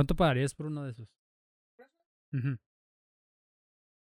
[0.00, 1.10] ¿Cuánto pagarías por uno de esos?
[2.32, 2.56] Ujú.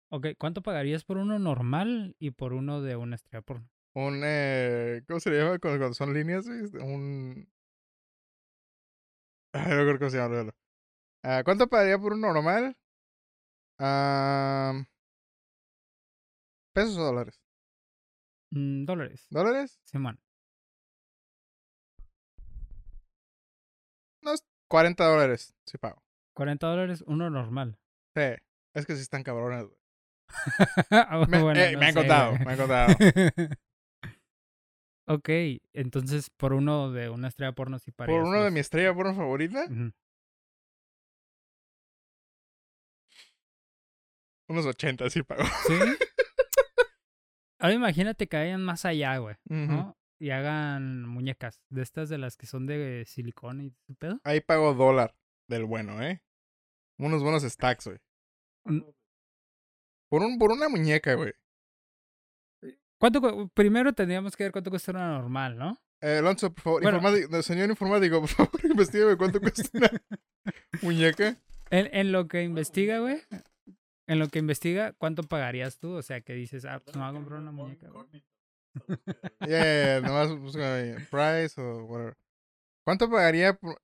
[0.10, 3.68] Ok, ¿cuánto pagarías por uno normal y por uno de una estrella porno?
[3.96, 6.62] Un, eh, ¿cómo se llama cuando, son líneas, güey?
[6.84, 7.52] Un...
[9.52, 10.52] Ay, no recuerdo cómo se llama.
[11.24, 12.78] Ah, ¿Cuánto pagaría por un normal?
[13.80, 14.84] Ah,
[16.72, 17.42] ¿Pesos o dólares?
[18.52, 19.26] Mm, dólares.
[19.32, 19.80] ¿Dólares?
[19.86, 20.20] Simón.
[24.22, 26.02] Unos 40 dólares, sí pago.
[26.34, 27.78] 40 dólares, uno normal.
[28.16, 28.22] Sí,
[28.74, 29.78] es que sí están cabrones, güey.
[30.92, 32.96] Ah, Me, bueno, eh, no me han contado, me han contado.
[35.08, 35.30] ok,
[35.74, 38.28] entonces por uno de una estrella porno sí Por pagarías.
[38.28, 39.66] uno de mi estrella porno favorita,
[44.48, 45.44] unos 80 sí pago.
[45.68, 45.74] ¿Sí?
[47.60, 49.36] Ahora imagínate que vayan más allá, güey.
[49.46, 49.98] ¿no?
[50.20, 54.20] Y hagan muñecas de estas de las que son de silicón y ese pedo.
[54.26, 55.16] Ahí pago dólar
[55.48, 56.22] del bueno, ¿eh?
[56.98, 58.00] Unos buenos stacks, güey.
[60.10, 61.34] Por, un, por una muñeca, güey.
[63.00, 63.22] ¿Cuánto?
[63.22, 65.82] cu- Primero tendríamos que ver cuánto cuesta una normal, ¿no?
[66.02, 66.98] Eh, Alonso, por favor, Bueno.
[67.00, 69.90] informático- señor informático, por favor, investigue cuánto cuesta una
[70.82, 71.38] muñeca.
[71.70, 73.22] En, en lo que investiga, güey.
[74.08, 75.92] En lo que investiga, ¿cuánto pagarías tú?
[75.94, 77.90] O sea, que dices, ah, pues me voy a comprar una muñeca.
[77.90, 78.06] güey.
[79.42, 82.18] Yeah, yeah, nomás busca ahí, price o whatever.
[82.86, 83.80] ¿Cuánto pagaría por...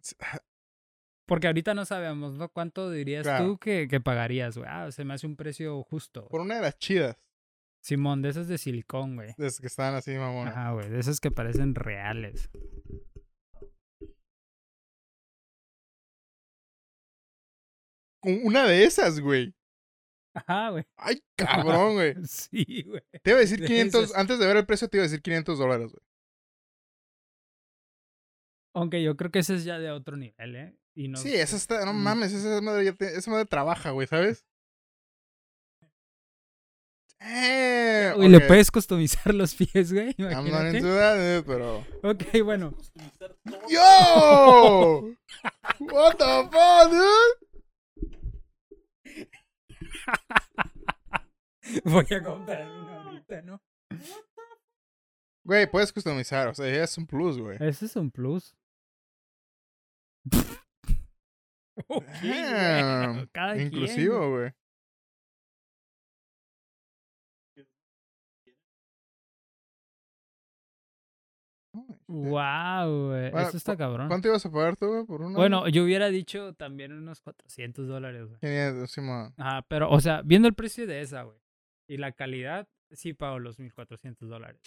[1.28, 2.50] Porque ahorita no sabemos, ¿no?
[2.50, 3.46] ¿Cuánto dirías Claro.
[3.46, 4.70] tú que, que pagarías, güey?
[4.72, 6.28] Ah, se me hace un precio justo.
[6.28, 7.18] por una de las chidas?
[7.82, 9.34] Simón, de esas de silicón, güey.
[9.38, 10.52] Desde que estaban así, mamona.
[10.52, 10.90] Ajá, güey.
[10.90, 12.50] De esas que parecen reales.
[18.24, 19.54] Una de esas, güey.
[20.36, 20.86] Ajá, güey.
[20.98, 22.14] Ay, cabrón, güey.
[22.28, 23.02] Sí, güey.
[23.24, 24.18] Te iba a decir De 500, esas.
[24.18, 26.04] antes de ver el precio te iba a decir 500 dólares, güey.
[28.76, 30.78] Aunque yo creo que ese es ya de otro nivel, ¿eh?
[30.94, 34.46] Y no, Sí, esa está, no mames, esa madre, te- esa madre trabaja, güey, ¿sabes?
[37.22, 40.14] Eh, Y le puedes customizar los pies, güey.
[40.18, 40.78] I'm not Imagínate.
[40.78, 41.86] into that, dude, pero...
[42.04, 42.74] Ok, bueno.
[43.70, 45.10] ¡Yo!
[45.80, 47.45] What the fuck, dude?
[51.86, 53.62] Voy a comprar una ahorita, ¿no?
[55.44, 57.58] Güey, puedes customizar, o sea, es un plus, güey.
[57.60, 58.56] Ese es un plus.
[61.88, 64.52] Ok, Damn, cada Inclusivo, güey.
[72.08, 73.32] Wow, güey.
[73.32, 74.08] Bueno, Eso está cabrón.
[74.08, 75.36] ¿Cuánto ibas a pagar tú, güey, por uno?
[75.38, 78.40] Bueno, yo hubiera dicho también unos 400 dólares, güey.
[78.40, 79.34] 500, Simón.
[79.38, 81.38] Ajá, pero, o sea, viendo el precio de esa, güey.
[81.88, 84.60] Y la calidad, sí pago los 1400 dólares.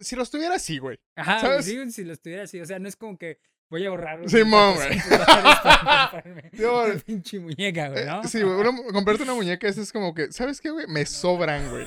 [0.00, 0.98] Si los tuviera así, güey.
[1.16, 1.66] Ajá, ¿Sabes?
[1.66, 2.60] digo, si lo estuviera así.
[2.60, 3.38] O sea, no es como que
[3.70, 4.20] voy a ahorrar.
[4.20, 4.88] los Simón, güey.
[4.90, 6.90] 1400 dólares para comprarme Simón.
[6.90, 8.24] una pinche muñeca, güey, Eh, ¿no?
[8.24, 10.86] Sí, güey, comprarte una muñeca, eso es como que, ¿sabes qué, güey?
[10.88, 11.86] Me sobran, güey.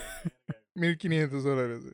[0.76, 1.94] 1500 dólares, güey.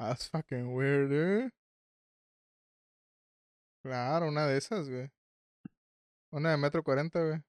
[0.00, 1.52] That's fucking weird, dude.
[3.84, 5.10] Claro, una de esas, güey.
[6.32, 7.42] Una de metro cuarenta, güey.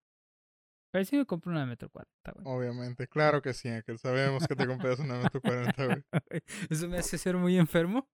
[0.91, 2.43] Pero sí me compro una de metro cuarenta, güey.
[2.45, 3.07] Obviamente.
[3.07, 6.03] Claro que sí, que sabemos que te compras una de metro cuarenta, güey.
[6.69, 8.09] Eso me hace ser muy enfermo.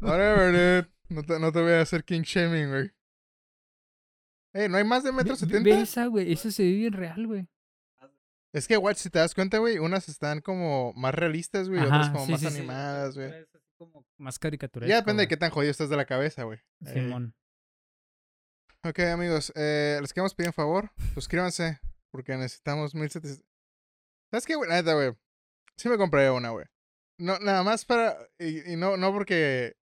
[0.00, 0.92] Whatever, dude.
[1.10, 2.90] No te, no te voy a hacer king shaming, güey.
[4.54, 5.68] Ey, ¿no hay más de metro setenta?
[5.68, 6.32] Ve esa, güey.
[6.32, 7.48] Eso se ve bien real, güey.
[8.52, 12.10] Es que, watch, si te das cuenta, güey, unas están como más realistas, güey, otras
[12.10, 13.32] como sí, más sí, animadas, güey.
[13.80, 14.90] Como Más caricaturesco.
[14.90, 16.58] Ya depende de qué tan jodido estás de la cabeza, güey.
[16.84, 17.34] Eh, Simón.
[18.84, 20.90] Ok, amigos, eh, les queremos pedir un favor.
[21.14, 21.80] Suscríbanse,
[22.10, 23.42] porque necesitamos 1700.
[24.30, 24.68] ¿Sabes qué, güey?
[24.68, 25.12] La neta, güey.
[25.76, 26.66] Sí me compré una, güey.
[27.18, 28.18] No, nada más para.
[28.38, 29.76] Y, y no, no porque.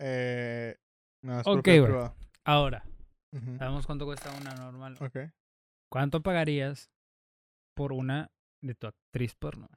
[0.00, 0.76] Eh,
[1.22, 2.10] no, es Ok, güey.
[2.44, 2.84] Ahora,
[3.32, 4.96] Ujú, sabemos cuánto cuesta una normal.
[5.00, 5.32] Ok.
[5.90, 6.90] ¿Cuánto pagarías
[7.74, 8.30] por una
[8.62, 9.68] de tu actriz porno?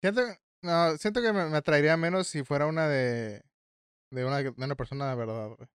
[0.00, 0.22] Siento,
[0.62, 3.42] no, siento que me, me atraería menos si fuera una de.
[4.12, 5.68] De una, de una persona de verdad, güey.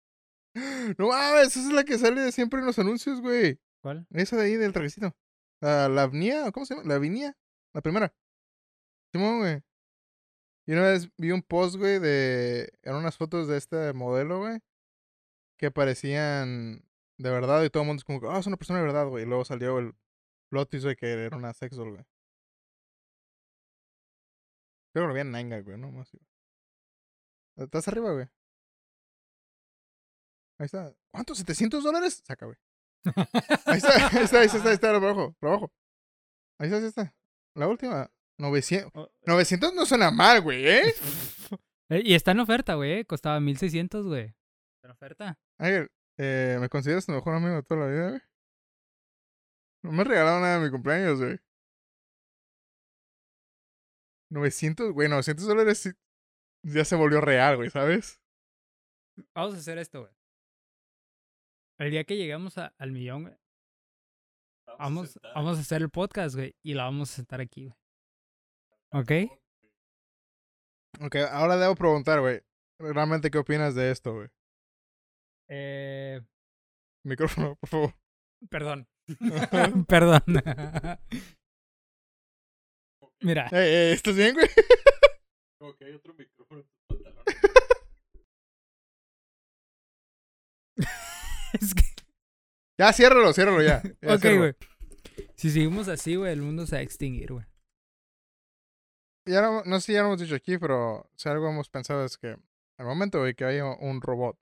[0.97, 3.59] No mames, esa es la que sale siempre en los anuncios, güey.
[3.81, 4.07] ¿Cuál?
[4.11, 5.15] Esa de ahí del trajecito.
[5.61, 6.87] La, la Avnia, ¿cómo se llama?
[6.87, 7.37] La Vinia.
[7.73, 8.13] La primera.
[9.13, 9.61] Simón, güey.
[10.67, 12.71] Y una vez vi un post, güey, de.
[12.81, 14.59] Eran unas fotos de este modelo, güey.
[15.57, 16.83] Que parecían
[17.17, 19.07] de verdad y todo el mundo es como que, ah, es una persona de verdad,
[19.07, 19.23] güey.
[19.23, 19.93] Y luego salió el
[20.49, 22.05] plot twist, güey, que era una sex doll, güey.
[24.95, 26.09] Creo que lo vi en Nanga, güey, no más.
[27.57, 28.25] Estás arriba, güey.
[30.57, 30.93] Ahí está.
[31.11, 31.33] ¿Cuánto?
[31.35, 32.23] ¿700 dólares?
[32.25, 32.57] Saca, güey.
[33.65, 35.73] Ahí está, ahí está, ahí está, ahí está, por abajo, por abajo.
[36.59, 37.13] Ahí está, ahí está.
[37.55, 38.09] La última.
[38.37, 39.11] 900, Oh.
[39.25, 40.93] 900 no suena mal, güey, ¿eh?
[41.89, 42.99] Eh, y está en oferta, güey.
[43.01, 44.23] eh, Costaba 1600, güey.
[44.77, 45.39] Está en oferta.
[45.59, 48.21] Ángel, eh, ¿me consideras tu mejor amigo de toda la vida, güey?
[49.83, 51.37] No me regalaron nada de mi cumpleaños, güey.
[54.35, 55.95] 900, güey, 900 dólares
[56.63, 58.21] ya se volvió real, güey, ¿sabes?
[59.35, 60.11] Vamos a hacer esto, güey.
[61.79, 63.35] El día que lleguemos a- al millón, güey,
[64.77, 66.55] vamos, vamos a hacer el podcast, güey.
[66.63, 67.77] Y la vamos a sentar aquí, güey.
[68.93, 69.31] ¿Ok?
[71.01, 72.41] Ok, ahora debo preguntar, güey.
[72.79, 74.29] ¿Realmente qué opinas de esto, güey?
[75.49, 76.21] Eh,
[77.05, 77.93] Micrófono, por favor.
[78.49, 78.87] perdón.
[79.87, 80.23] perdón.
[83.21, 84.47] Mira, Ey, ey, ¿estás bien, güey?
[85.59, 87.23] Como que hay otro micrófono en tu pantalón.
[91.53, 91.81] es que.
[92.79, 93.81] Ya, ciérralo, ciérralo ya.
[94.01, 94.39] ya Ok, ciérralo.
[94.41, 94.55] güey.
[95.35, 97.45] Si seguimos así, güey, el mundo se va a extinguir, güey.
[99.27, 102.05] Ya no, no sé si ya lo hemos dicho aquí, pero si algo hemos pensado
[102.05, 102.37] es que
[102.77, 104.37] al momento, güey, que haya un robot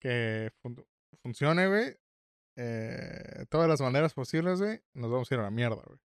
[0.00, 0.86] que fun-
[1.22, 1.96] funcione, güey,
[2.56, 5.98] eh, de todas las maneras posibles, güey, nos vamos a ir a la mierda, güey.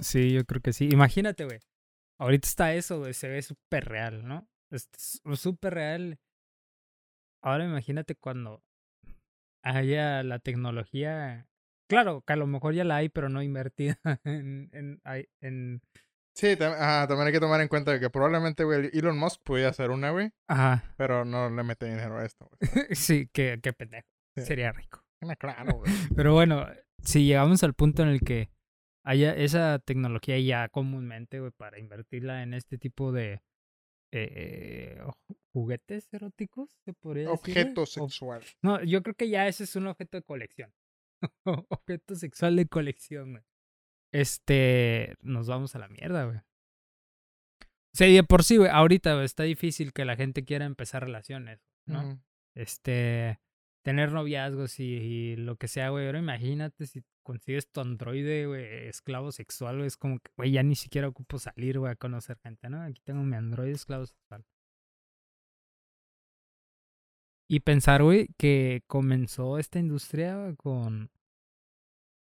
[0.00, 0.88] Sí, yo creo que sí.
[0.90, 1.60] Imagínate, güey.
[2.20, 3.14] Ahorita está eso, güey.
[3.14, 4.46] Se ve súper real, ¿no?
[4.70, 4.88] Es
[5.34, 6.18] súper real.
[7.42, 8.62] Ahora imagínate cuando
[9.64, 11.46] haya la tecnología.
[11.88, 14.70] Claro, que a lo mejor ya la hay, pero no invertida en,
[15.40, 15.80] en,
[16.36, 19.90] Sí, tam- también hay que tomar en cuenta que probablemente, güey, Elon Musk podía hacer
[19.90, 20.94] una, güey, Ajá.
[20.96, 22.60] pero no le mete dinero a esto, güey.
[22.94, 24.06] Sí, qué, qué pendejo.
[24.36, 24.44] Sí.
[24.44, 25.02] Sería rico.
[25.38, 25.90] Claro, güey.
[26.16, 26.66] Pero bueno,
[27.02, 28.48] si llegamos al punto en el que
[29.04, 33.42] haya esa tecnología ya comúnmente, güey, para invertirla en este tipo de
[34.12, 37.34] eh, ju- juguetes eróticos, se podría decir.
[37.38, 38.42] Objeto O- sexual.
[38.62, 40.72] No, yo creo que ya ese es un objeto de colección.
[41.70, 43.42] objeto sexual de colección, güey.
[44.12, 46.38] Este, nos vamos a la mierda, güey.
[46.38, 51.04] O sea, y de por sí, güey, ahorita está difícil que la gente quiera empezar
[51.04, 52.20] relaciones, ¿no?
[52.56, 53.40] Este,
[53.84, 56.06] tener noviazgos y, y lo que sea, güey.
[56.06, 59.86] Ahora imagínate si consigues tu androide, güey, esclavo sexual, güey.
[59.86, 62.82] Es como que, güey, ya ni siquiera ocupo salir, güey, a conocer gente, ¿no?
[62.82, 64.44] Aquí tengo mi androide esclavo sexual.
[67.48, 71.10] Y pensar, güey, que comenzó esta industria güey, con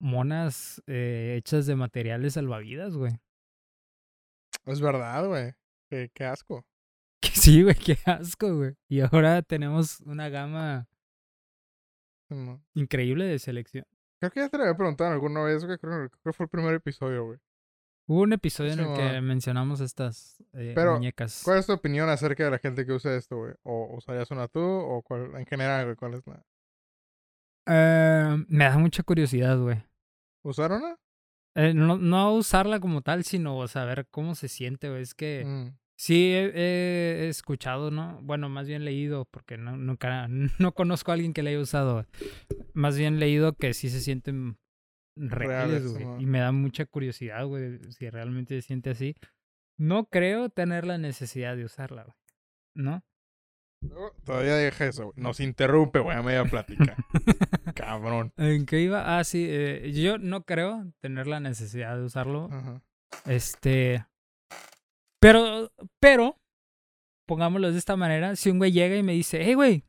[0.01, 3.13] monas eh, hechas de materiales salvavidas, güey.
[4.65, 5.53] Es verdad, güey.
[5.91, 6.65] Qué, qué asco.
[7.21, 8.73] Que sí, güey, qué asco, güey.
[8.89, 10.87] Y ahora tenemos una gama
[12.29, 12.63] No.
[12.73, 13.85] increíble de selección.
[14.19, 15.77] Creo que ya te lo había preguntado alguna vez, güey.
[15.77, 17.39] Creo, creo que fue el primer episodio, güey.
[18.09, 21.41] Hubo un episodio en el que mencionamos estas eh, Pero, muñecas.
[21.43, 23.53] ¿Cuál es tu opinión acerca de la gente que usa esto, güey?
[23.63, 24.61] ¿O usarías una tú?
[24.61, 25.95] ¿O cuál, en general, güey?
[25.97, 26.41] ¿Cuál es la...?
[27.67, 29.83] Eh, me da mucha curiosidad, güey.
[30.41, 30.95] ¿Usar una?
[31.55, 35.01] Eh, no, no usarla como tal, sino saber cómo se siente, güey.
[35.01, 35.77] Es que Mm.
[35.97, 38.19] Sí he, he escuchado, ¿no?
[38.21, 40.27] Bueno, más bien leído, porque no, nunca,
[40.59, 42.05] no conozco a alguien que la haya usado.
[42.73, 44.57] Más bien leído que sí se sienten
[45.17, 46.23] reales, Reales, güey.
[46.23, 49.15] Y me da mucha curiosidad, güey, si realmente se siente así.
[49.77, 52.15] No creo tener la necesidad de usarla, güey.
[52.75, 53.03] ¿No?
[54.23, 55.15] Todavía deja eso, güey.
[55.17, 56.95] Nos interrumpe, güey, a media plática.
[57.75, 58.33] Cabrón.
[58.37, 59.17] ¿En qué iba?
[59.17, 62.49] Ah, sí, eh, yo no creo tener la necesidad de usarlo.
[62.51, 62.81] Ajá.
[63.25, 64.05] Este.
[65.19, 66.39] Pero, pero,
[67.25, 69.83] pongámoslo de esta manera: si un güey llega y me dice, hey, güey,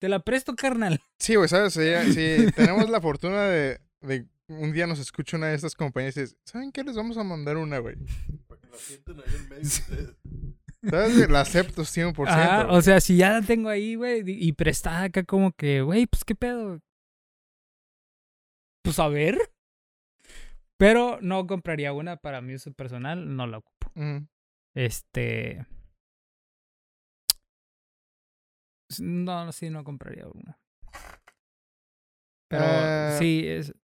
[0.00, 1.00] te la presto, carnal.
[1.18, 1.74] Sí, güey, ¿sabes?
[1.74, 6.16] Si, si tenemos la fortuna de, de un día nos escucha una de estas compañías
[6.16, 6.84] y dices, ¿saben qué?
[6.84, 7.96] Les vamos a mandar una, güey.
[8.46, 10.16] Para que la sienten ahí en medio de ustedes.
[10.90, 11.30] ¿Sabes?
[11.30, 12.28] La acepto 100%.
[12.28, 15.80] Ajá, o sea, si ya la tengo ahí, güey, y y prestada acá, como que,
[15.80, 16.80] güey, pues qué pedo.
[18.82, 19.38] Pues a ver.
[20.76, 23.73] Pero no compraría una para mi uso personal, no la ocupo.
[23.94, 24.26] Ujú.
[24.74, 25.66] Este.
[29.00, 30.58] No, sí, no compraría una.
[32.48, 33.16] Pero Eh.
[33.18, 33.74] sí, es,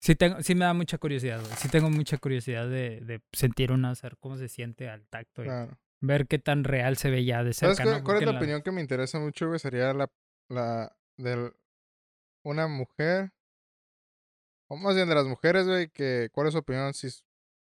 [0.00, 1.52] sí, tengo, sí me da mucha curiosidad, güey.
[1.56, 5.46] Sí tengo mucha curiosidad de, de sentir una, saber cómo se siente al tacto y
[5.46, 5.78] Claro.
[6.00, 8.02] ver qué tan real se ve ya de ¿Sabes cerca.
[8.02, 9.58] cuál, es la opinión que me interesa mucho, güey?
[9.58, 10.10] Sería la,
[10.48, 11.52] la de
[12.44, 13.32] una mujer,
[14.68, 17.08] o más bien de las mujeres, güey, que cuál es su opinión si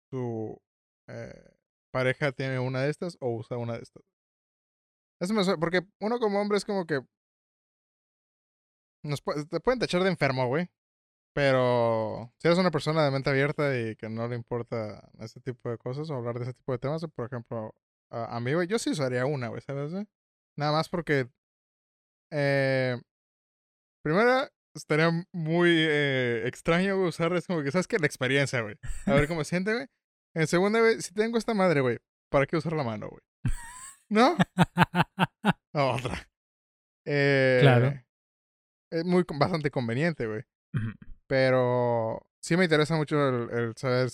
[0.10, 0.60] su
[1.08, 1.57] eh,
[1.98, 4.04] pareja tiene una de estas o usa una de estas.
[5.20, 7.02] Eso me porque uno como hombre es como que
[9.04, 10.70] nos, te pueden tachar de enfermo, güey.
[11.34, 15.70] Pero si eres una persona de mente abierta y que no le importa ese tipo
[15.70, 17.76] de cosas o hablar de ese tipo de temas, por ejemplo,
[18.10, 19.92] a, mí, güey, yo sí usaría una, güey, ¿sabes?
[19.92, 20.08] güey?
[20.56, 21.30] Nada más porque.
[22.32, 23.00] Eh,
[24.04, 27.10] primero, estaría muy eh, extraño, güey.
[27.10, 28.00] Es como que, ¿sabes qué?
[28.00, 28.76] La experiencia, güey.
[29.06, 29.88] A ver cómo siente, güey.
[30.38, 31.98] En segunda, güey, si tengo esta madre, güey,
[32.30, 33.22] ¿para qué usar la mano, güey?
[34.10, 34.36] ¿No?
[35.74, 36.30] Otra.
[37.06, 37.94] Eh, Claro.
[38.92, 40.44] Es muy, bastante conveniente, güey.
[41.28, 44.10] Pero sí me interesa mucho el, el saber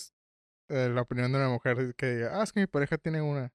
[0.70, 3.52] eh, la opinión de una mujer que diga, ah, es que mi pareja tiene una.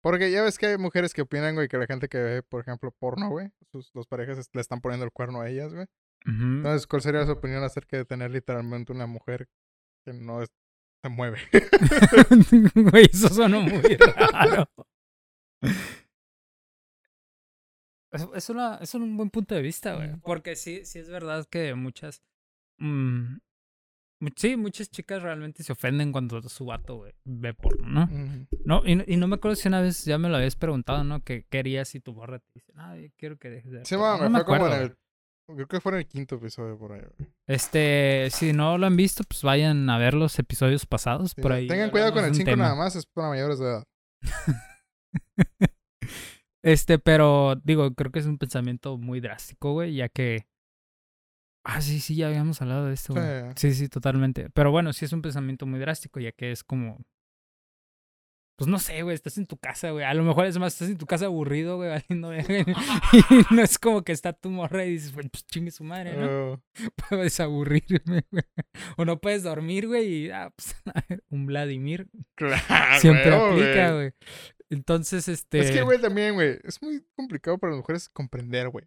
[0.00, 2.60] Porque ya ves que hay mujeres que opinan, güey, que la gente que ve, por
[2.62, 5.86] ejemplo, porno, güey, sus los parejas le están poniendo el cuerno a ellas, güey.
[6.58, 9.48] Entonces, ¿cuál sería su opinión acerca de tener literalmente una mujer
[10.04, 10.50] que no es-
[11.02, 11.38] se mueve?
[12.74, 13.72] Güey, eso suena muy
[14.32, 14.68] raro.
[18.10, 20.16] Es, es una, es un buen punto de vista, güey.
[20.22, 22.22] Porque sí, sí es verdad que muchas.
[22.78, 23.36] mm,
[24.36, 28.46] sí, muchas chicas realmente se ofenden cuando su vato, güey, ve porno, ¿no?
[28.64, 31.04] No, y, no- y no me acuerdo si una vez ya me lo habías preguntado,
[31.04, 31.22] ¿no?
[31.22, 34.10] Que querías si tu morra te dice, ah, yo quiero que dejes de Sí, porno".
[34.18, 34.96] mami, No me fue como en el.
[35.54, 37.30] Creo que fue en el quinto episodio por ahí, güey.
[37.46, 41.32] Este, si no lo han visto, pues vayan a ver los episodios pasados.
[41.34, 41.66] Sí, por ahí.
[41.66, 42.64] Tengan cuidado con el hablamos de 5 un tema.
[42.64, 43.84] nada más, es para mayores de edad.
[46.60, 50.48] Este, pero digo, creo que es un pensamiento muy drástico, güey, ya que.
[51.64, 53.24] Ah, sí, sí, ya habíamos hablado de esto, güey.
[53.54, 53.72] Sí.
[53.72, 54.50] Sí, sí, totalmente.
[54.50, 56.98] Pero bueno, sí es un pensamiento muy drástico, ya que es como.
[58.58, 60.04] Pues no sé, güey, estás en tu casa, güey.
[60.04, 62.64] A lo mejor es más, estás en tu casa aburrido, güey, valiendo verga,
[63.12, 63.20] Y
[63.54, 66.26] no es como que está tu morra y dices, pues chingue su madre, ¿no?
[66.54, 66.62] Oh,
[67.08, 68.42] Puedes aburrirme, güey.
[68.96, 70.74] O no puedes dormir, güey, y ah, pues,
[71.30, 74.12] un Vladimir claro, siempre aplica, güey.
[74.70, 75.60] Entonces, este.
[75.60, 78.86] Es que, güey, también, güey, es muy complicado para las mujeres comprender, güey.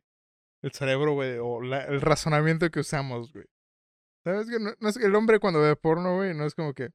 [0.61, 3.45] El cerebro, güey, o la- el razonamiento que usamos, güey.
[4.25, 4.49] ¿Sabes?
[4.49, 6.89] Que no, no es el hombre cuando ve porno, güey, no es como que,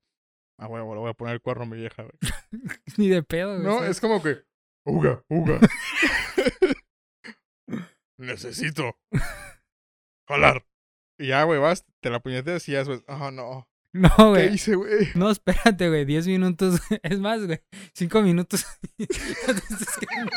[0.58, 2.14] ah, le voy a poner el cuerno a mi vieja, güey.
[2.96, 3.64] Ni de pedo, güey.
[3.64, 3.90] No, ¿sabes?
[3.90, 4.42] es como que,
[4.84, 5.60] uga, uga.
[8.18, 8.96] Necesito
[10.28, 10.64] jalar.
[11.18, 13.68] Y ya, güey, vas, te la puñeteas y ya, güey, oh, no.
[13.96, 14.54] No, ¿Qué güey.
[14.54, 15.08] hice, güey?
[15.14, 16.04] No, espérate, güey.
[16.04, 16.82] Diez minutos.
[17.02, 17.62] Es más, güey.
[17.94, 18.66] Cinco minutos.
[18.98, 20.30] Entonces, que no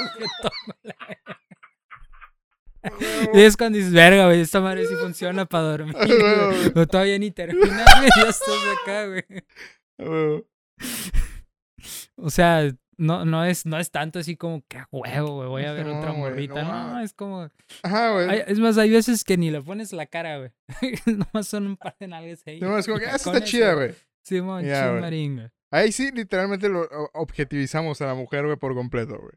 [3.33, 4.41] y es cuando dices, verga, güey.
[4.41, 5.95] Esta madre sí funciona para dormir.
[5.99, 6.69] Ah, güey.
[6.73, 8.09] Pero todavía ni termina, güey.
[8.15, 9.25] Ya estás acá, güey.
[12.17, 15.47] O sea, no, no, es, no es tanto así como que a huevo, güey.
[15.49, 16.63] Voy a ver No, otra morrita.
[16.63, 16.93] no.
[16.93, 17.49] No, es como.
[17.81, 18.29] Ajá, güey.
[18.29, 20.51] hay- es más, hay veces que ni le pones la cara, güey.
[21.05, 22.59] Nomás son un par de nalgas ahí.
[22.59, 23.95] No, es como que, ah, está chida, güey.
[24.25, 25.49] Simón, Ya, güey.
[25.71, 29.33] Ahí sí, literalmente lo objetivizamos a la mujer, güey, por completo, güey.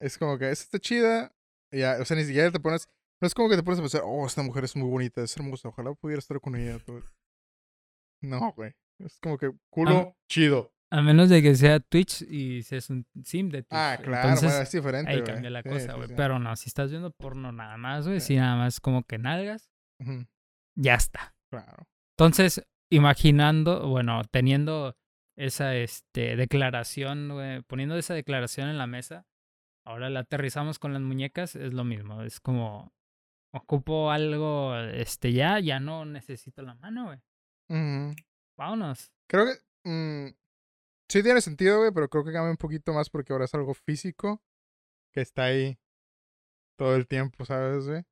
[0.00, 1.34] Es como que, esta está chida.
[1.72, 2.88] Ya, o sea, ni siquiera te pones.
[3.20, 5.36] No es como que te pones a pensar, oh, esta mujer es muy bonita, es
[5.36, 6.78] hermosa, ojalá pudiera estar con ella.
[6.78, 7.02] todo".
[8.22, 8.72] No, güey.
[9.04, 10.16] Es como que, culo, Ah.
[10.28, 10.72] chido.
[10.92, 13.68] A menos de que sea Twitch y seas un sim de Twitch.
[13.78, 16.08] Ah, claro, Entonces, bueno, es diferente, ahí cambia la cosa, sí, güey.
[16.08, 16.14] sí.
[16.16, 19.70] Pero no, si estás viendo porno nada más, güey, si nada más como que nalgas,
[20.76, 21.34] ya está.
[21.50, 21.86] Claro.
[22.18, 24.96] Entonces, imaginando, bueno, teniendo
[25.38, 29.26] esa este, declaración, güey, poniendo esa declaración en la mesa,
[29.86, 32.22] ahora la aterrizamos con las muñecas, es lo mismo.
[32.22, 32.92] Es como,
[33.54, 37.18] ocupo algo, este, ya, ya no necesito la mano, güey.
[37.68, 38.14] Ujú.
[38.60, 39.10] Vámonos.
[39.26, 39.90] Creo que.
[39.90, 40.34] mm,
[41.08, 43.72] sí tiene sentido, güey, pero creo que cambia un poquito más porque ahora es algo
[43.72, 44.42] físico
[45.14, 45.78] que está ahí
[46.76, 48.04] todo el tiempo, ¿sabes, güey?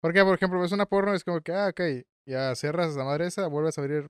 [0.00, 1.80] Porque, por ejemplo, ves una porno y es como que, ah, ok,
[2.24, 4.06] ya cierras la madre esa, vuelves a abrir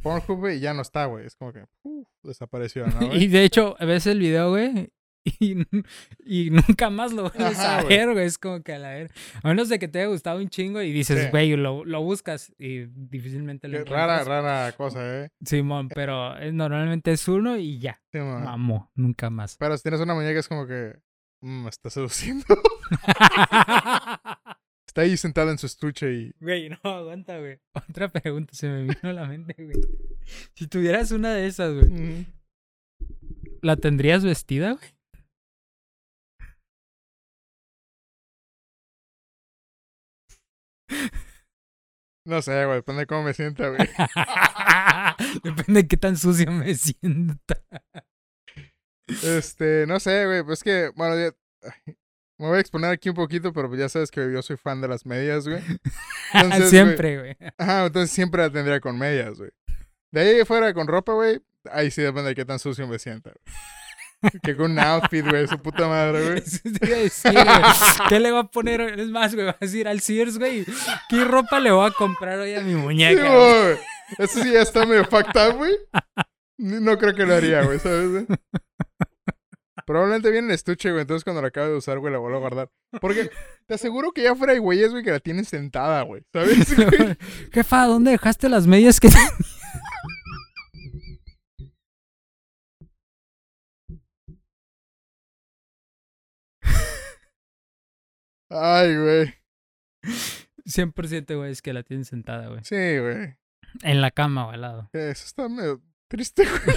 [0.00, 1.26] Pornhub, güey, y ya no está, güey.
[1.26, 4.92] Es como que, uf, desapareció, ¿no, Y de hecho, ves el video, güey,
[5.24, 8.26] y, nunca más lo vuelves Ajá, a ver, güey.
[8.26, 9.10] Es como que a la ver.
[9.42, 11.28] A menos de que te haya gustado un chingo y dices, Sí.
[11.30, 14.42] güey, lo, lo buscas y difícilmente lo Qué rara, encuentras.
[14.44, 15.30] rara cosa, ¿eh?
[15.44, 18.00] Simón, pero es- normalmente es uno y ya.
[18.10, 18.18] Sí.
[18.18, 19.56] Mamó, nunca más.
[19.58, 20.94] Pero si tienes una muñeca es como que,
[21.40, 22.44] mm, me está seduciendo.
[24.86, 26.32] está ahí sentada en su estuche y...
[26.40, 27.58] Güey, no, aguanta, güey.
[27.88, 29.76] Otra pregunta se me vino a la mente, güey.
[30.54, 32.26] Si tuvieras una de esas, güey.
[33.62, 34.84] ¿la tendrías vestida, güey?
[42.24, 43.80] No sé, güey, depende de cómo me sienta, güey.
[45.42, 47.60] Depende de qué tan sucio me sienta.
[49.08, 51.34] Este, no sé, güey, pues es que, bueno, ya-
[51.86, 51.96] ay,
[52.38, 54.80] me voy a exponer aquí un poquito, pero pues ya sabes que yo soy fan
[54.80, 55.62] de las medias, güey.
[56.34, 57.36] Entonces, Siempre, güey.
[57.58, 59.50] Ajá, entonces siempre la tendría con medias, güey.
[60.12, 63.30] De ahí fuera con ropa, güey, ahí sí depende de qué tan sucio me sienta,
[63.30, 63.56] güey.
[64.42, 66.38] Que con un outfit, güey, su puta madre, güey.
[66.46, 68.08] Eso te iba a decir, güey.
[68.08, 68.80] ¿Qué le va a poner?
[69.00, 70.64] Es más, güey, vas a ir al Sears, güey.
[71.08, 73.22] ¿Qué ropa le voy a comprar hoy a mi Sí, muñeca?
[73.22, 73.62] güey?
[73.62, 73.78] güey.
[74.18, 75.72] Eso sí ya está medio fucked up, güey.
[76.58, 78.10] No creo que lo haría, güey, ¿sabes?
[78.10, 78.26] güey?
[79.84, 81.02] Probablemente viene en estuche, güey.
[81.02, 82.70] Entonces cuando la acabe de usar, güey, la vuelvo a guardar.
[83.00, 83.30] Porque
[83.66, 86.22] te aseguro que ya fuera hay güeyes, güey, que la tienen sentada, güey.
[86.32, 86.76] ¿Sabes?
[86.76, 87.16] güey?
[87.52, 89.08] Jefa, ¿dónde dejaste las medias que
[98.52, 99.34] Ay, güey.
[100.64, 102.60] 100% güey, es que la tienen sentada, güey.
[102.64, 103.36] Sí, güey.
[103.82, 104.90] En la cama o al lado.
[104.92, 106.76] Eso está medio triste, güey.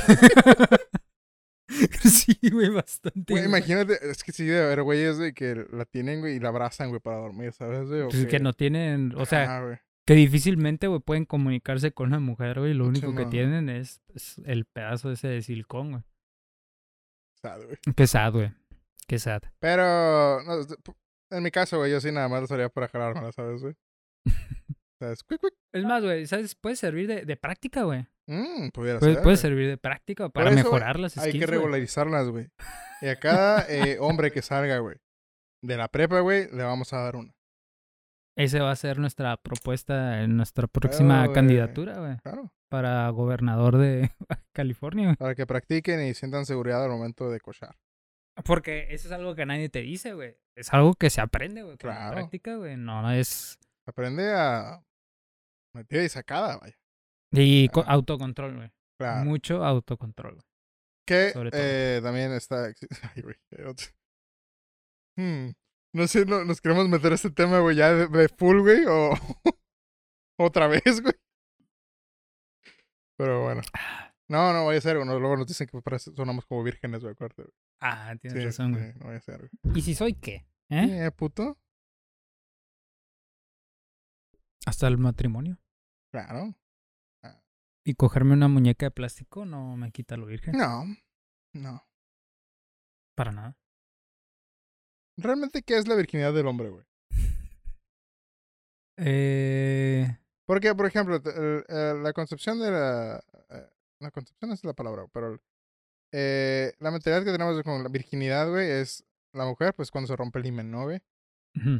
[2.03, 3.34] sí, güey, bastante.
[3.34, 3.50] Güey, güey.
[3.60, 6.89] imagínate, es que sí debe haber güeyes, güey, que la tienen, güey, y la abrazan,
[6.89, 8.03] güey, para dormir, ¿sabes, güey?
[8.08, 12.60] Pues que no tienen, o sea, Ah, que difícilmente, güey, pueden comunicarse con una mujer,
[12.60, 12.74] güey.
[12.74, 16.03] Lo Sí, único que tienen es, es el pedazo ese de silicón, güey.
[17.41, 17.77] sad, güey.
[17.96, 18.51] Qué sad, güey.
[19.08, 19.41] Qué sad.
[19.60, 20.53] Pero, no,
[21.32, 23.75] en mi caso, güey, yo sí nada más lo usaría para jalármela, ¿sabes, güey?
[25.00, 25.24] ¿Sabes?
[25.24, 25.53] Quick, quick.
[25.74, 26.55] Es más, güey, ¿sabes?
[26.55, 28.08] Puede servir de, de práctica, güey.
[28.27, 31.46] Mm, pudiera Puede, ser, puede servir de práctica para eso, mejorar las skills, Hay que
[31.46, 32.48] regularizarlas, güey.
[33.01, 34.96] Y a cada eh, hombre que salga, güey,
[35.62, 37.34] de la prepa, güey, le vamos a dar una.
[38.38, 42.17] Esa va a ser nuestra propuesta en nuestra próxima candidatura, güey.
[42.17, 42.51] Claro.
[42.70, 44.10] Para gobernador de
[44.53, 45.15] California, güey.
[45.17, 47.75] Para que practiquen y sientan seguridad al momento de cochar.
[48.44, 50.36] Porque eso es algo que nadie te dice, güey.
[50.58, 51.77] Es algo que se aprende, güey.
[51.77, 52.13] con la Claro.
[52.15, 52.75] práctica, güey.
[52.77, 53.58] No, no es...
[53.88, 54.84] Aprende a
[55.74, 56.75] metida y sacada, vaya.
[57.32, 57.84] Y Ah.
[57.88, 58.72] autocontrol, güey.
[59.00, 59.25] Claro.
[59.25, 60.46] Mucho autocontrol, güey.
[61.08, 62.65] Que eh, también está.
[63.15, 63.36] Ay, güey.
[65.18, 65.51] Hmm,
[65.94, 68.86] No sé, no- nos queremos meter a este tema, güey, ya de, de full, güey,
[68.88, 69.12] o.
[70.39, 71.13] Otra vez, güey.
[73.18, 73.62] Pero bueno.
[74.27, 77.44] No, no vaya a ser, no, luego nos dicen que sonamos como vírgenes, güey, acuérdate,
[77.44, 77.53] güey.
[77.82, 78.94] Ah, tienes Sí, razón, sí, güey.
[78.96, 79.77] no vaya a ser, güey.
[79.77, 80.48] ¿Y si soy qué?
[80.70, 81.05] ¿Eh?
[81.05, 81.58] Eh, puto.
[84.65, 85.60] Hasta el matrimonio.
[86.12, 86.55] Claro.
[87.88, 90.58] Y cogerme una muñeca de plástico no me quita lo virgen.
[90.58, 90.86] No.
[91.53, 91.88] No.
[93.15, 93.58] Para nada.
[95.17, 96.86] Realmente, ¿qué es la virginidad del hombre, güey?
[98.98, 100.17] Eh...
[100.48, 103.24] Porque, por ejemplo, el- el- la concepción de la...
[104.00, 105.40] La concepción es la palabra, pero...
[106.12, 109.04] eh, la mentalidad que tenemos con la virginidad, güey, es...
[109.34, 111.02] La mujer, pues, cuando se rompe el himen, ¿no, güey?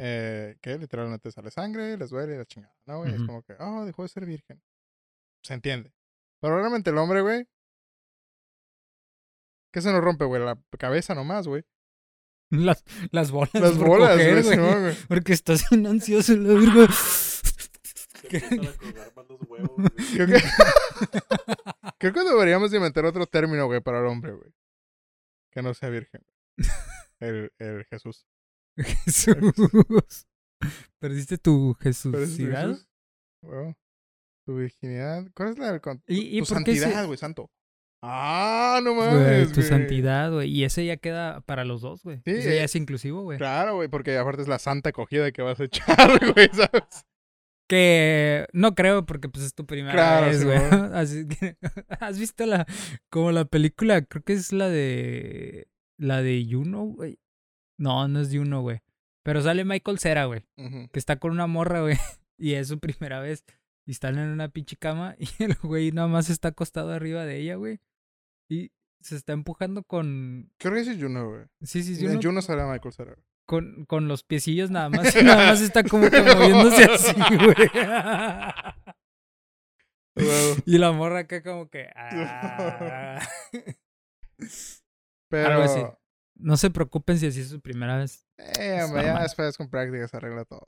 [0.02, 3.12] Eh, que literalmente sale sangre, les duele y la chingada, ¿no, güey?
[3.14, 3.28] Es Ujú.
[3.28, 4.62] como que, oh, dejó de ser virgen.
[5.42, 5.94] Se entiende.
[6.42, 7.48] Pero realmente el hombre, güey...
[9.74, 10.42] ¿Qué se nos rompe, güey?
[10.42, 11.64] La cabeza nomás, güey.
[12.50, 13.54] Las, las bolas.
[13.54, 14.96] Las bolas, güey.
[15.08, 16.94] Porque estás ansioso, la verga.
[18.30, 19.90] Se empiezan a colgar más los huevos, güey.
[20.16, 20.44] Creo que...
[21.98, 24.52] Creo que deberíamos de inventar otro término, güey, para el hombre, güey.
[25.52, 26.22] Que no sea virgen.
[27.20, 28.28] El, el Jesús.
[28.78, 30.28] Jesús.
[31.00, 32.78] Perdiste tu ¿Pero ese es Jesusidad.
[33.42, 33.78] Huevo.
[34.46, 35.26] Tu virginidad.
[35.34, 37.50] ¿Cuál es la del con- ¿Y, y Tu santidad, güey, santo.
[38.04, 39.68] Ah, no Güey, mames, tu güey.
[39.68, 40.50] santidad, güey.
[40.52, 42.18] Y ese ya queda para los dos, güey.
[42.26, 43.38] Sí, ese eh, ya es inclusivo, güey.
[43.38, 47.06] Claro, güey, porque aparte es la santa acogida que vas a echar, güey, ¿sabes?
[47.68, 50.60] Que no creo porque pues es tu primera Claro, vez, güey.
[50.70, 50.92] Simón.
[50.94, 51.58] Así que
[52.00, 52.66] has visto la
[53.10, 57.20] como la película, creo que es la de la de Juno, güey.
[57.80, 58.82] No, no es Juno, güey.
[59.24, 61.98] Pero sale Michael Cera, güey, que está con una morra, güey,
[62.38, 63.44] y es su primera vez
[63.88, 67.40] y están en una pinche cama y el güey nada más está acostado arriba de
[67.40, 67.80] ella, güey.
[68.48, 71.46] Y se está empujando con Creo que es Juno, güey.
[71.64, 73.14] sí, sí, sí, En uno- Juno sale Michael Cera.
[73.14, 73.26] güey.
[73.46, 77.56] Con, con los piecillos nada más, y nada más está como que moviéndose así, güey.
[80.66, 81.90] Y la morra acá como que...
[81.96, 83.20] ah.
[85.30, 86.00] Pero...
[86.38, 88.28] No se preocupen si así es su primera vez.
[88.38, 90.66] Eh, Es ya después con práctica se arregla todo.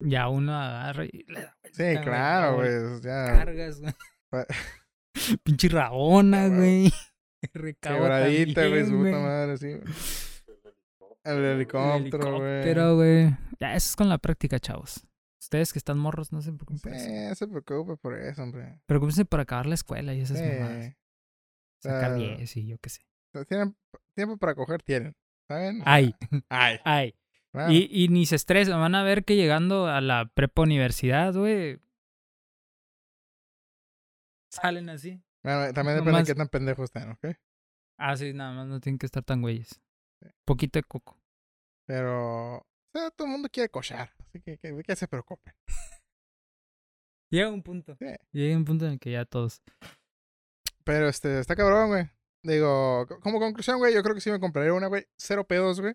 [0.00, 3.00] Ya uno agarra y le da Sí, claro, güey.
[3.02, 3.26] Ya.
[3.36, 3.94] Cargas, güey.
[4.30, 4.46] Pa-
[5.44, 6.92] Pinche rabona, güey.
[7.80, 9.76] Quebradita, güey, su puta madre, sí.
[11.30, 12.50] El El helicóptero, güey.
[12.50, 13.36] helicóptero, güey.
[13.60, 15.06] Ya, eso es con la práctica, chavos.
[15.40, 17.04] Ustedes que están morros, no se preocupen por eso.
[17.04, 18.80] Sí, no se preocupe por eso, hombre.
[18.86, 20.84] Preocúpense por acabar la escuela y esas mamadas.
[20.86, 20.94] Sí.
[21.80, 22.14] Sacar Ah.
[22.14, 23.02] 10 y yo qué sé.
[23.48, 23.76] Tienen
[24.14, 25.14] tiempo para coger, tienen.
[25.48, 25.82] ¿Saben?
[25.86, 26.14] Ay,
[26.48, 26.78] Ay.
[26.84, 27.14] ay.
[27.52, 31.32] Bueno, Y, y ni se estresen, van a ver que llegando a la prepa universidad,
[31.34, 31.80] güey.
[34.50, 35.22] Salen así.
[35.42, 37.26] bueno, también depende nomás- de qué tan pendejos estén, ¿ok?
[37.98, 39.80] Ah, sí, nada más no tienen que estar tan güeyes.
[40.44, 41.17] Poquito de coco.
[41.88, 42.58] Pero.
[42.58, 44.12] O sea, todo el mundo quiere cochar.
[44.20, 45.54] Así que que, que se preocupen.
[47.30, 47.96] Llega un punto.
[47.98, 48.06] Sí.
[48.32, 49.62] Llega un punto en el que ya todos.
[50.84, 52.08] Pero este, está cabrón, güey.
[52.42, 55.06] Digo, co- como conclusión, güey, yo creo que sí me compraré una, güey.
[55.18, 55.94] Cero pedos, güey.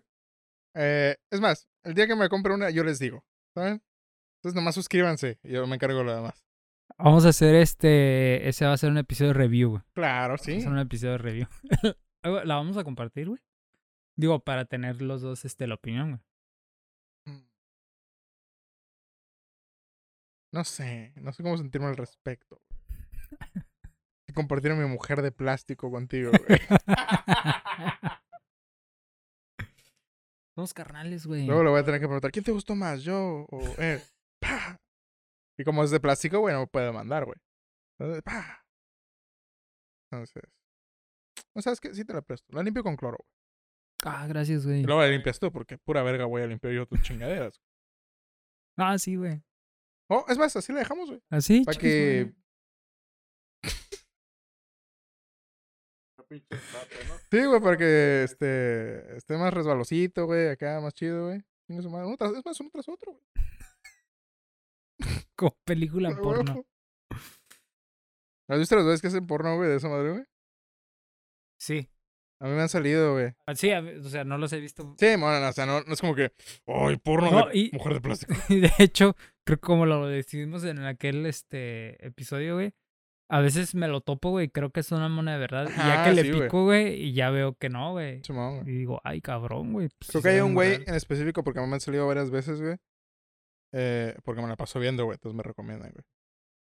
[0.76, 3.24] Eh, es más, el día que me compre una, yo les digo.
[3.56, 3.82] ¿Saben?
[4.38, 6.44] Entonces nomás suscríbanse y yo me encargo de lo demás.
[6.98, 8.48] Vamos a hacer este.
[8.48, 9.82] Ese va a ser un episodio de review, güey.
[9.94, 10.60] Claro, Va a sí.
[10.60, 11.46] ser un episodio de review.
[12.22, 13.40] La vamos a compartir, güey.
[14.16, 17.36] Digo, para tener los dos este, la opinión, güey.
[17.36, 17.48] Mm.
[20.52, 22.60] No sé, no sé cómo sentirme al respecto.
[24.34, 26.60] Compartir a mi mujer de plástico contigo, güey.
[30.54, 31.46] Somos carnales, güey.
[31.46, 34.00] Luego le voy a tener que preguntar, ¿quién te gustó más, yo o él?
[34.40, 34.80] ¡Pah!
[35.58, 37.38] Y como es de plástico, güey, no me puede mandar, güey.
[37.98, 38.64] Entonces, ¡pah!
[40.10, 40.42] Entonces,
[41.54, 42.52] no sabes qué, sí te la presto.
[42.52, 43.33] La limpio con cloro, güey.
[44.04, 44.82] Ah, gracias, güey.
[44.82, 47.60] Luego la limpias tú, porque pura verga voy a limpiar yo tus chingaderas.
[48.76, 49.42] Ah, sí, güey.
[50.08, 51.22] Oh, es más, así la dejamos, güey.
[51.30, 52.44] Así, Para chingue su que.
[57.30, 61.42] Sí, güey, para que este, esté más resbalosito, güey, acá más chido, güey.
[61.68, 63.24] Es más, uno tras otro, güey.
[65.36, 66.64] Como película A porno.
[68.48, 70.24] ¿Has visto las veces que hacen porno, güey, de esa madre, güey?
[71.58, 71.88] Sí.
[72.40, 73.32] A mí me han salido, güey.
[73.46, 74.94] Ah, Sí, o sea, no los he visto.
[74.98, 76.32] Sí, bueno, o sea, no, no es como que.
[76.66, 78.34] ¡Ay, porno No, de y- mujer de plástico!
[78.48, 79.16] Y de hecho,
[79.46, 82.72] creo que como lo decidimos en aquel este episodio, güey.
[83.30, 85.70] A veces me lo topo, güey, creo que es una moneda de verdad.
[85.72, 88.20] y ya que le sí, pico, güey, y ya veo que no, güey.
[88.66, 89.88] Y digo, ay, cabrón, güey.
[89.98, 92.76] pues, Creo que hay un güey en específico porque me han salido varias veces, güey.
[93.72, 95.16] Eh, porque me la paso viendo, güey.
[95.16, 96.04] Entonces me recomiendan, güey.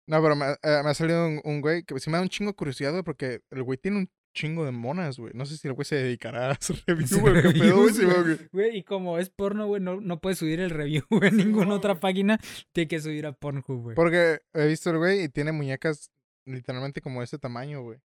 [0.08, 2.28] No, pero me, eh, me ha salido un, un güey que sí me da un
[2.28, 5.32] chingo curiosidad, güey, porque el güey tiene un chingo de monas, güey.
[5.34, 7.42] No sé si el güey se dedicará a hacer review, güey.
[7.42, 8.76] ¿Qué pedo, güey?
[8.78, 12.38] y como es porno, güey, no, no puedes subir el review en ninguna otra página.
[12.72, 13.96] Tiene que subir a Pornhub, güey.
[13.96, 16.10] Porque he visto el güey y tiene muñecas
[16.44, 17.98] literalmente como de ese tamaño, güey.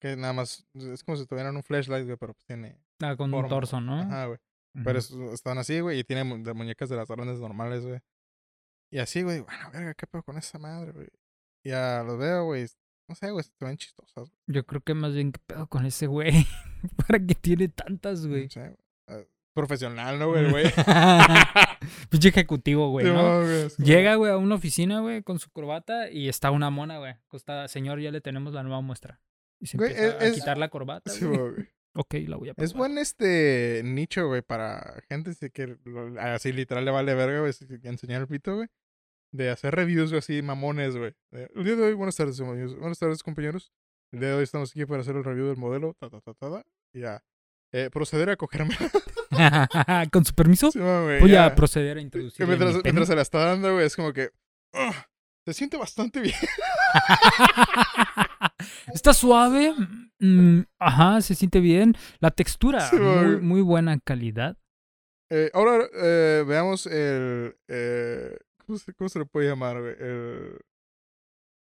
[0.00, 3.32] Que nada más, es como si tuvieran un flashlight, güey, pero pues tiene Ah, con
[3.32, 3.80] un torso.
[3.80, 4.00] ¿no?
[4.00, 4.38] Ajá, güey.
[4.84, 8.00] Pero es- están así, güey, y tiene mu- de muñecas de las grandes normales, güey.
[8.92, 11.08] Y así, güey, bueno, verga, ¿qué pedo con esa madre, güey?
[11.64, 12.66] Ya los veo, güey.
[13.08, 14.28] No sé, güey, se ven chistosas.
[14.30, 14.40] güey.
[14.46, 16.32] Yo creo que más bien, ¿qué pedo con ese güey?
[17.06, 18.44] ¿Para qué tiene tantas, güey?
[18.44, 18.76] No sé, güey.
[19.08, 19.20] Ah,
[19.54, 20.50] Profesional, ¿no, güey?
[20.50, 20.64] güey?
[22.10, 23.42] Pinche ejecutivo, güey, ¿no?
[23.42, 26.98] Güey, es Llega, güey, a una oficina, güey, con su corbata y está una mona,
[26.98, 27.12] güey.
[27.28, 29.20] Acostada, señor, ya le tenemos la nueva muestra.
[29.60, 31.18] Y se Güey, empieza es- a es- quitar la corbata, güey.
[31.20, 31.68] Simón, güey.
[31.96, 32.64] Ok, la voy a probar.
[32.64, 35.76] Es buen este nicho, güey, para gente que
[36.18, 37.52] así literal le vale verga, güey,
[37.84, 38.68] enseñar el pito, güey.
[39.34, 41.12] De hacer reviews, así mamones, güey.
[41.32, 42.78] El día de hoy, buenas tardes, amigos.
[42.78, 43.72] Buenas tardes, compañeros.
[44.12, 46.34] El día de hoy estamos aquí para hacer el review del modelo, ta, ta, ta,
[46.34, 46.62] ta, ta,
[46.94, 47.20] y ya.
[47.72, 48.76] Eh, proceder a cogerme.
[50.12, 51.46] Con su permiso, voy ya.
[51.46, 52.46] a proceder a introducir.
[52.46, 54.30] mientras, mientras se la está dando, güey, es como que.
[54.72, 55.04] "Ah,
[55.44, 56.36] se siente bastante bien.
[58.94, 59.74] Está suave.
[60.20, 61.96] mm, ajá, se siente bien.
[62.20, 64.56] La textura, Sí, muy, muy buena calidad.
[65.30, 67.56] Eh, ahora eh, veamos el.
[68.64, 69.94] Eh, ¿cómo, se, cómo se le puede llamar, güey?
[69.98, 70.58] El-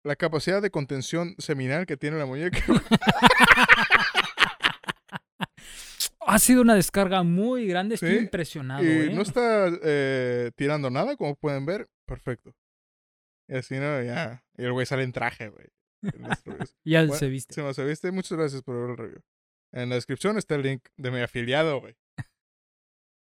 [0.05, 2.59] la capacidad de contención seminal que tiene la muñeca.
[6.25, 7.95] Ha sido una descarga muy grande.
[7.95, 9.11] Estoy Sí, impresionado, y ¿eh?
[9.13, 11.89] no está eh, tirando nada, como pueden ver.
[12.05, 12.55] Perfecto.
[13.49, 14.01] Y así, ¿no?
[14.01, 14.41] Ya.
[14.57, 15.67] Y el güey sale en traje, güey.
[16.85, 17.61] Ya Bueno, se viste.
[17.61, 19.21] No se viste, muchas gracias por ver el review.
[19.73, 21.95] En la descripción está el link de mi afiliado, güey.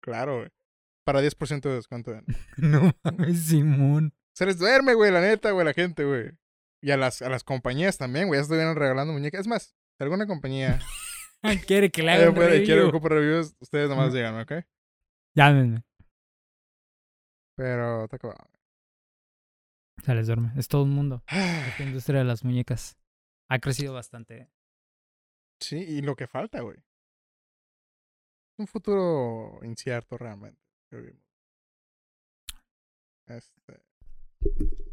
[0.01, 0.51] Claro, güey.
[1.05, 2.13] Para 10% de descuento.
[2.13, 2.25] en-
[2.57, 4.15] No mames, Simón.
[4.35, 6.31] Se les duerme, güey, la neta, güey, la gente, güey.
[6.81, 8.39] Y a las, a las compañías también, güey.
[8.39, 9.43] Ya estuvieron regalando muñecas.
[9.43, 9.63] Es más,
[9.99, 10.81] si alguna compañía
[11.67, 14.53] Quiere que le haga un puede- quiere ocupar reviews, ustedes nomás díganme, ¿ok?
[15.35, 15.83] Llámenme.
[17.57, 18.49] Pero está acabado.
[20.05, 20.53] Se les duerme.
[20.57, 21.23] Es todo un mundo.
[21.29, 22.97] Esta industria de las muñecas
[23.49, 24.39] ha crecido bastante.
[24.39, 24.51] ¿eh?
[25.61, 26.79] Sí, y lo que falta, güey.
[28.59, 30.62] Un futuro incierto realmente.
[33.27, 33.81] Este.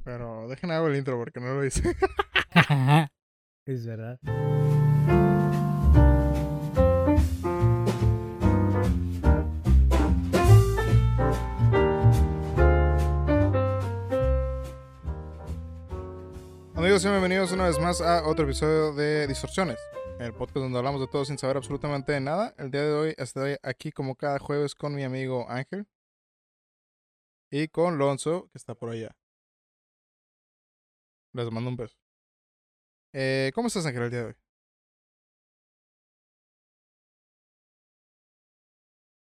[0.06, 1.84] Pero dejen hago el intro porque no lo hice.
[3.66, 4.18] es verdad.
[16.76, 19.78] Amigos, bienvenidos una vez más a otro episodio de Distorsiones,
[20.20, 22.54] el podcast donde hablamos de todo sin saber absolutamente de nada.
[22.58, 25.88] El día de hoy estoy aquí como cada jueves con mi amigo Ángel
[27.50, 29.16] y con Lonzo, que está por allá.
[31.34, 31.96] Les mando un beso.
[33.14, 34.36] Eh, ¿Cómo estás, Ángel, el día de hoy?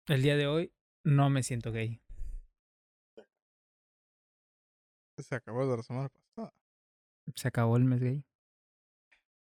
[0.08, 0.72] El día de hoy
[1.04, 2.00] no me siento gay.
[5.16, 6.52] Se acabó de la semana pasada.
[7.36, 8.24] Se acabó el mes gay.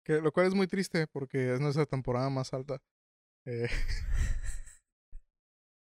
[0.06, 2.82] Que, lo cual es muy triste porque es nuestra temporada más alta.
[3.46, 3.68] Eh,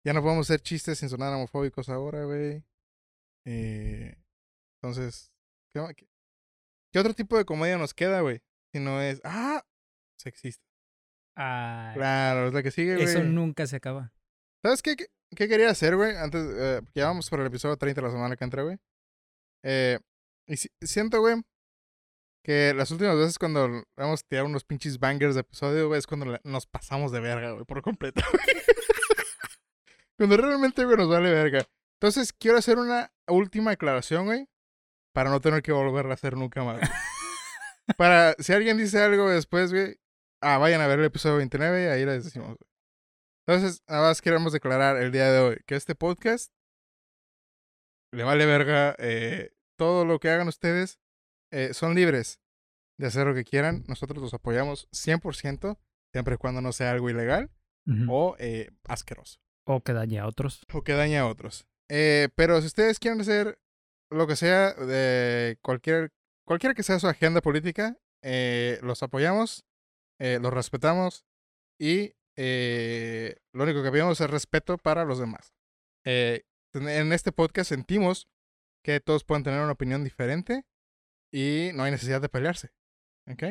[0.04, 2.64] ya no podemos hacer chistes sin sonar homofóbicos ahora, güey.
[3.46, 4.16] Eh,
[4.80, 5.32] entonces,
[5.74, 6.08] ¿qué, ma- qué-
[6.92, 8.40] qué otro tipo de comedia nos queda, güey?
[8.72, 9.64] Si no es, ah,
[10.18, 10.64] sexista.
[11.36, 13.06] Ay, Claro, es la que sigue, güey.
[13.06, 14.12] eso nunca se acaba.
[14.62, 16.16] ¿Sabes qué, qué, qué quería hacer, güey?
[16.16, 18.78] Antes, eh, porque ya vamos por el episodio 30 de la semana que entra, güey.
[19.64, 19.98] Eh,
[20.46, 21.36] y si- siento, güey,
[22.48, 26.66] que las últimas veces cuando hemos tirado unos pinches bangers de episodio, es cuando nos
[26.66, 28.22] pasamos de verga, güey, por completo.
[30.16, 31.68] Cuando realmente, güey, nos vale verga.
[32.00, 34.48] Entonces, quiero hacer una última declaración, güey.
[35.12, 36.80] Para no tener que volverla a hacer nunca más.
[37.98, 40.00] para, si alguien dice algo después, güey.
[40.40, 42.70] Ah, vayan a ver el episodio 29 y ahí les decimos, güey.
[43.46, 46.50] Entonces, nada más queremos declarar el día de hoy que este podcast
[48.10, 50.98] le vale verga eh, todo lo que hagan ustedes.
[51.50, 52.40] Eh, son libres
[52.98, 53.84] de hacer lo que quieran.
[53.88, 55.78] Nosotros los apoyamos 100%,
[56.12, 57.50] siempre y cuando no sea algo ilegal
[58.08, 60.62] o eh, asqueroso O que dañe a otros.
[60.74, 61.66] o que dañe a otros.
[61.88, 63.58] Eh, pero si ustedes quieren hacer
[64.10, 66.12] lo que sea de cualquier,
[66.46, 69.64] cualquiera que sea su agenda política, eh, los apoyamos,
[70.18, 71.24] los respetamos
[71.80, 75.54] y lo único que pedimos es respeto para los demás.
[76.04, 78.28] En este podcast sentimos
[78.84, 80.66] que todos pueden tener una opinión diferente
[81.32, 82.70] y no hay necesidad de pelearse.
[83.30, 83.44] ¿Ok?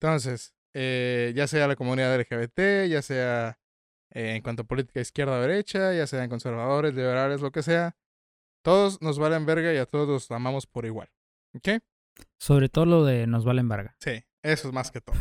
[0.00, 3.58] Entonces, eh, ya sea la comunidad LGBT, ya sea
[4.14, 7.96] eh, en cuanto a política izquierda o derecha, ya sean conservadores, liberales, lo que sea,
[8.62, 11.10] todos nos valen verga y a todos los amamos por igual.
[11.56, 11.82] ¿Ok?
[12.38, 13.96] Sobre todo lo de nos valen verga.
[14.00, 15.16] Sí, eso es más que todo.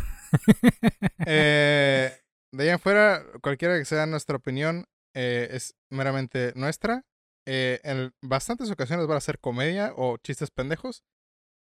[1.30, 2.12] Eh,
[2.54, 7.06] de ahí en fuera, cualquiera que sea nuestra opinión, es meramente nuestra.
[7.46, 11.04] En bastantes ocasiones van a ser comedia o chistes pendejos.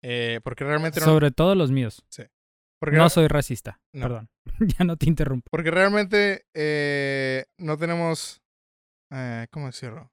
[0.02, 1.06] Eh, porque realmente no.
[1.06, 2.04] Sobre todo los míos.
[2.80, 3.80] porque No soy racista.
[3.94, 4.02] No.
[4.02, 4.28] Perdón.
[4.78, 5.48] ya no te interrumpo.
[5.50, 8.42] Porque realmente eh, no tenemos.
[9.12, 10.10] eh, ¿Cómo decirlo?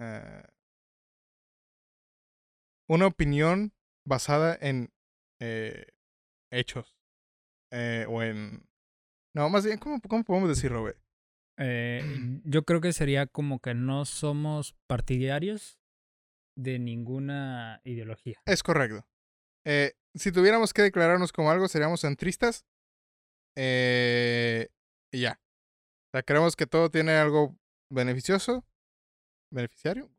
[0.00, 0.42] Eh,
[2.88, 3.72] una opinión
[4.06, 4.90] basada en
[6.50, 6.96] hechos.
[7.72, 8.64] eh, o en.
[9.36, 10.94] No, más bien, ¿cómo, cómo podemos decirlo, güey?
[12.44, 15.78] Yo creo que sería como que no somos partidarios
[16.58, 18.40] de ninguna ideología.
[18.44, 19.06] Es correcto.
[19.64, 22.66] Eh, si tuviéramos que declararnos como algo, seríamos centristas.
[23.56, 24.68] Eh,
[25.12, 25.40] y ya.
[26.08, 27.56] O sea, creemos que todo tiene algo
[27.90, 28.64] beneficioso.
[29.52, 30.10] ¿Beneficiario?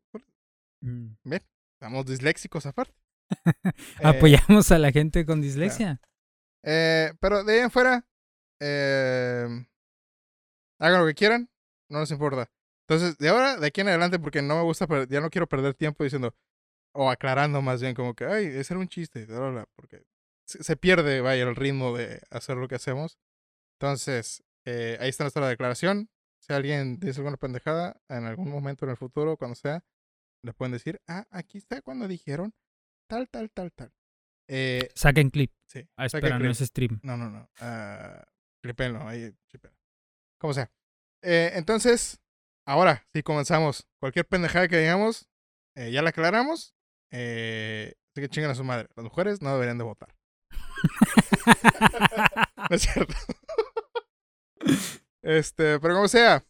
[0.82, 1.12] Mm.
[1.24, 1.42] Ven,
[1.74, 2.94] estamos disléxicos aparte.
[4.00, 6.00] Eh, Apoyamos a la gente con dislexia.
[6.64, 8.04] eh, pero de ahí en fuera,
[8.60, 9.46] eh,
[10.80, 11.48] hagan lo que quieran,
[11.90, 12.50] no nos importa.
[12.90, 15.74] Entonces, de ahora, de aquí en adelante, porque no me gusta, ya no quiero perder
[15.74, 16.34] tiempo diciendo,
[16.92, 20.02] o aclarando más bien, como que, ay, ese era un chiste, bla, bla, bla", porque
[20.44, 23.16] se, pierde, vaya, el ritmo de hacer lo que hacemos.
[23.78, 26.10] Entonces, eh, ahí está nuestra declaración.
[26.40, 29.84] Si alguien dice alguna pendejada en algún momento en el futuro, cuando sea,
[30.42, 32.52] le pueden decir, ah, aquí está cuando dijeron
[33.08, 33.92] tal, tal, tal, tal.
[34.48, 35.52] Eh, Saquen clip.
[35.68, 35.88] sí.
[35.96, 36.50] Ah, espera, no clip.
[36.50, 36.98] es stream.
[37.04, 37.48] No, no, no.
[37.60, 38.20] Uh,
[38.60, 39.78] clipenlo, ahí, clipenlo.
[40.40, 40.72] Como sea.
[41.22, 42.20] Eh, entonces,
[42.66, 43.86] ahora sí comenzamos.
[44.00, 45.28] Cualquier pendejada que digamos,
[45.76, 46.74] eh, ya la aclaramos.
[47.12, 48.88] Eh, así que chingan a su madre.
[48.96, 50.14] Las mujeres no deberían de votar.
[52.70, 53.14] No es cierto.
[55.22, 56.44] este, pero como sea.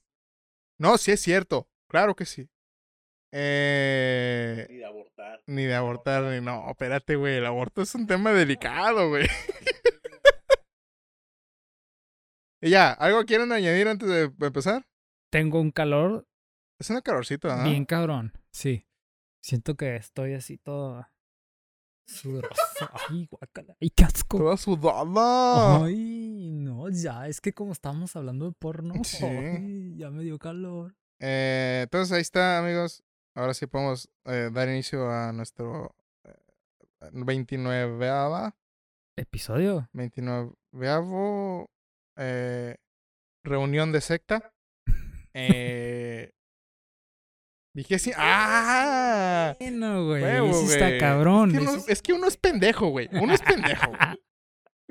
[0.78, 1.68] No, sí es cierto.
[1.88, 2.48] Claro que sí.
[3.32, 5.40] Eh, Ni de abortar.
[5.46, 6.68] ni de abortar, ni no.
[6.70, 7.36] Espérate, güey.
[7.36, 9.26] El aborto es un tema delicado, güey.
[12.62, 14.86] Y ya, ¿algo quieren añadir antes de empezar?
[15.30, 16.26] Tengo un calor
[16.78, 17.62] Es una calorcito, ¿ah?
[17.64, 18.32] bien cabrón.
[18.52, 18.86] Sí.
[19.42, 21.06] Siento que estoy así todo
[22.06, 22.54] sudoroso.
[23.10, 23.76] Ay, guácala.
[23.80, 24.38] Ay, qué asco.
[24.38, 25.84] Toda sudada.
[25.84, 27.28] Ay, no, ya.
[27.28, 29.24] Es que como estamos hablando de porno, Sí.
[29.24, 30.96] ay, ya me dio calor.
[31.20, 33.04] Eh, entonces ahí está, amigos.
[33.34, 36.34] Ahora sí podemos eh, dar inicio a nuestro eh,
[37.12, 38.52] 29
[39.16, 39.88] ¿Episodio?
[39.92, 40.52] 29
[42.16, 42.76] eh,
[43.44, 44.52] reunión de secta.
[45.34, 46.30] Eh,
[47.74, 48.16] vigésima.
[48.18, 49.56] ¡Ah!
[49.60, 50.22] Bueno, güey.
[50.22, 50.64] Huevo, güey.
[50.66, 51.50] está cabrón.
[51.50, 53.08] Es que, uno, es- es que uno es pendejo, güey.
[53.12, 53.88] Uno es pendejo.
[53.88, 54.00] güey.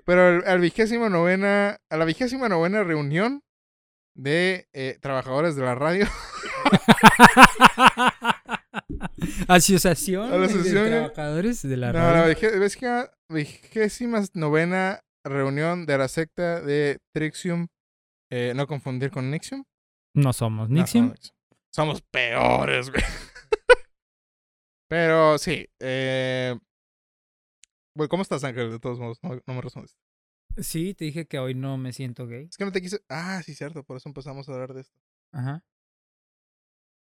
[0.06, 3.41] Pero al, al vigésima novena, a la vigésima novena reunión
[4.15, 6.08] de eh, trabajadores de la radio.
[9.47, 10.89] Asociación la de eh.
[10.89, 12.34] trabajadores de la No, la radio.
[12.36, 17.67] vigé- vigésima, vigésima novena reunión de la secta de Trixium.
[18.32, 19.63] eh, no confundir con Nixium.
[20.13, 21.09] No somos Nixium.
[21.09, 21.15] no.
[21.71, 23.03] Somos peores, güey.
[24.89, 25.67] Pero sí.
[25.79, 26.57] Eh...
[27.95, 28.71] Güey, ¿cómo estás, Ángel?
[28.71, 29.95] De todos modos, no, no me respondes.
[30.57, 32.47] Sí, te dije que hoy no me siento gay.
[32.49, 33.01] Es que no te quise.
[33.07, 33.83] Ah, sí, cierto.
[33.83, 34.99] Por eso empezamos a hablar de esto.
[35.31, 35.63] Ajá.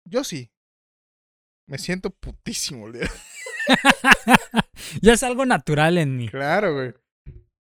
[0.03, 0.51] Yo sí.
[1.67, 3.09] Me siento putísimo el día.
[5.01, 6.29] ya es algo natural en mí.
[6.29, 6.93] Claro, güey.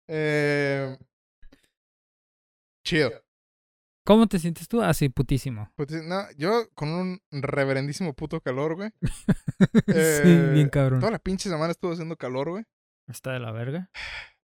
[0.09, 0.97] Eh...
[2.85, 3.22] Chido.
[4.05, 4.83] ¿Cómo te sientes tú?
[4.83, 5.71] Así, putísimo.
[6.05, 8.91] No, yo con un reverendísimo puto calor, güey.
[9.87, 11.01] sí, Eh, bien cabrón.
[11.01, 12.65] Toda la pinche semana estuvo haciendo calor, güey.
[13.09, 13.91] Está de la verga.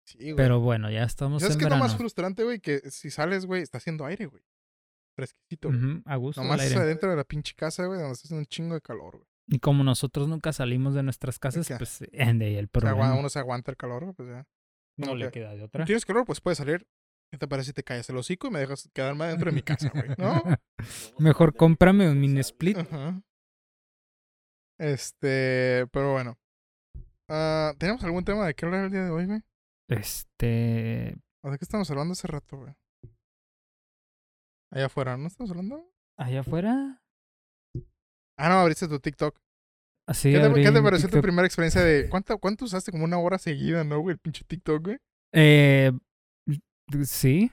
[0.09, 0.37] Sí, güey.
[0.37, 2.61] Pero bueno, ya estamos ¿Sabes en qué es lo más frustrante, güey?
[2.61, 4.41] Que si sales, güey, está haciendo aire, güey.
[5.17, 5.81] fresquecito, güey.
[5.85, 6.43] Ujú, a gusto.
[6.45, 9.27] Nomás adentro de la pinche casa, güey, donde está haciendo un chingo de calor, güey.
[9.49, 11.75] Y como nosotros nunca salimos de nuestras casas, qué?
[11.77, 13.07] pues eh, de ahí el problema.
[13.09, 14.47] agua- uno se aguanta el calor, güey, pues ya.
[14.97, 15.85] no le que- queda de otra.
[15.85, 16.25] ¿Tienes calor?
[16.25, 16.87] Pues puedes salir.
[17.31, 19.63] ¿Qué te parece si te callas el hocico y me dejas quedarme adentro de mi
[19.63, 20.09] casa, güey?
[20.19, 20.43] ¿No?
[21.19, 22.79] Mejor cómprame un mini split.
[22.79, 23.21] Ajá.
[24.79, 26.39] Este, pero bueno.
[27.29, 29.41] Ah, ¿Tenemos algún tema de qué hablar el día de hoy, güey?
[29.89, 31.17] Este.
[31.43, 32.75] ¿O de qué estamos hablando hace rato, güey?
[34.73, 35.89] Allá afuera, ¿no estamos hablando?
[36.19, 37.03] Allá afuera.
[38.39, 39.39] Ah, no, abriste tu TikTok.
[40.09, 41.23] Así ¿Qué, te, qué te pareció tu TikTok.
[41.23, 42.09] primera experiencia de...
[42.11, 42.93] ¿cuánto, ¿Cuánto usaste?
[42.93, 44.15] Como una hora seguida, ¿no, güey?
[44.15, 44.99] El pinche TikTok, güey.
[45.33, 45.93] Eh,
[47.05, 47.51] sí.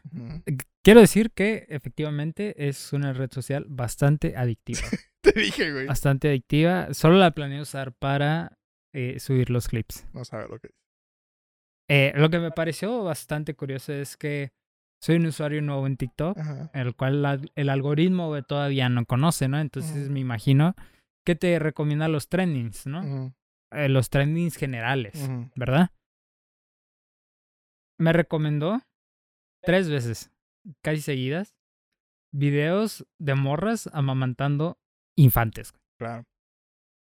[0.83, 4.79] Quiero decir que efectivamente es una red social bastante adictiva.
[5.23, 5.85] Te dije, güey.
[5.87, 6.93] bastante adictiva.
[6.93, 8.57] Solo la planeo usar para
[8.93, 10.05] eh, subir los clips.
[10.13, 10.69] No sabe lo que.
[11.89, 14.51] Eh, lo que me pareció bastante curioso es que
[15.01, 16.71] soy un usuario nuevo en TikTok, Ajá.
[16.73, 19.59] el cual la- el algoritmo todavía no conoce, ¿no?
[19.59, 20.75] Entonces me imagino
[21.25, 23.33] que te recomienda los trendings, ¿no?
[23.71, 25.29] Eh, los trendings generales.
[25.55, 25.89] ¿verdad?
[27.99, 28.81] Me recomendó
[29.63, 30.31] tres veces,
[30.81, 31.55] casi seguidas,
[32.31, 34.77] videos de morras amamantando
[35.15, 35.73] infantes.
[35.97, 36.25] Claro.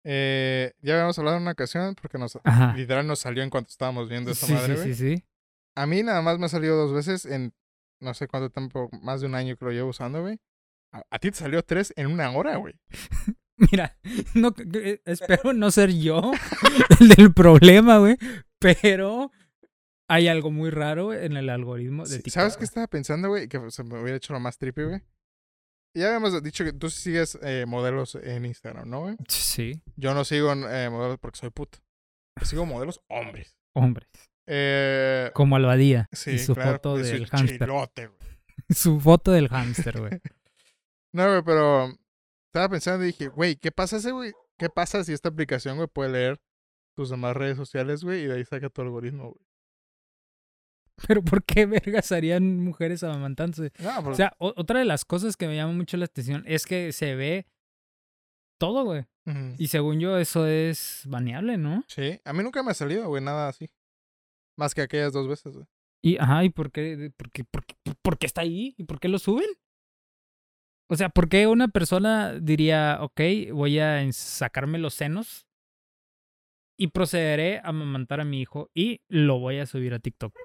[0.03, 2.39] Eh, ya habíamos hablado en una ocasión porque nos...
[2.43, 2.73] Ajá.
[2.75, 5.23] Literal nos salió en cuanto estábamos viendo esa Sí, madre, sí, sí, sí.
[5.75, 7.53] A mí nada más me ha salido dos veces en
[8.01, 10.39] no sé cuánto tiempo, más de un año que lo llevo usando, güey.
[10.91, 12.73] A, a ti te salió tres en una hora, güey.
[13.57, 13.95] Mira,
[14.33, 16.31] no, eh, espero no ser yo
[16.99, 18.17] el del problema, güey,
[18.57, 19.31] pero
[20.11, 22.33] hay algo muy raro en el algoritmo de Sí, TikTok.
[22.33, 23.47] ¿Sabes qué estaba pensando, güey?
[23.47, 25.01] Que se me hubiera hecho lo más trippy, güey.
[25.95, 29.15] Ya habíamos dicho que tú sigues eh, modelos en Instagram, ¿no, güey?
[29.29, 31.79] Sí, Yo no sigo eh, modelos porque soy puto.
[32.39, 33.55] Yo sigo modelos hombres.
[33.73, 34.09] hombres.
[34.47, 37.69] Eh, Como Albadía sí, y su claro, foto de del hámster.
[38.69, 40.11] Su foto del hámster, güey.
[41.13, 41.87] No, güey, pero
[42.47, 44.31] estaba pensando y dije, güey, ¿qué pasa ese, güey?
[44.57, 46.41] ¿Qué pasa si esta aplicación, güey, puede leer
[46.95, 49.45] tus demás redes sociales, güey, y de ahí saca tu algoritmo, güey?
[51.07, 53.71] Pero ¿por qué vergas harían mujeres amamantándose?
[53.79, 56.65] No, pues, O sea, otra de las cosas que me llama mucho la atención es
[56.65, 57.47] que se ve
[58.59, 59.05] todo, güey.
[59.57, 61.83] Y según yo, eso es baneable, ¿no?
[61.87, 63.69] sí, a mí nunca me ha salido, güey, nada así.
[64.57, 65.67] Más que aquellas dos veces, güey.
[66.03, 68.73] Y, ajá, ¿y por qué, por qué, por qué, por qué está ahí?
[68.77, 69.49] ¿Y por qué lo suben?
[70.89, 73.21] O sea, ¿por qué una persona diría, ok,
[73.53, 75.47] voy a sacarme los senos
[76.77, 80.35] y procederé a amamantar a mi hijo y lo voy a subir a TikTok?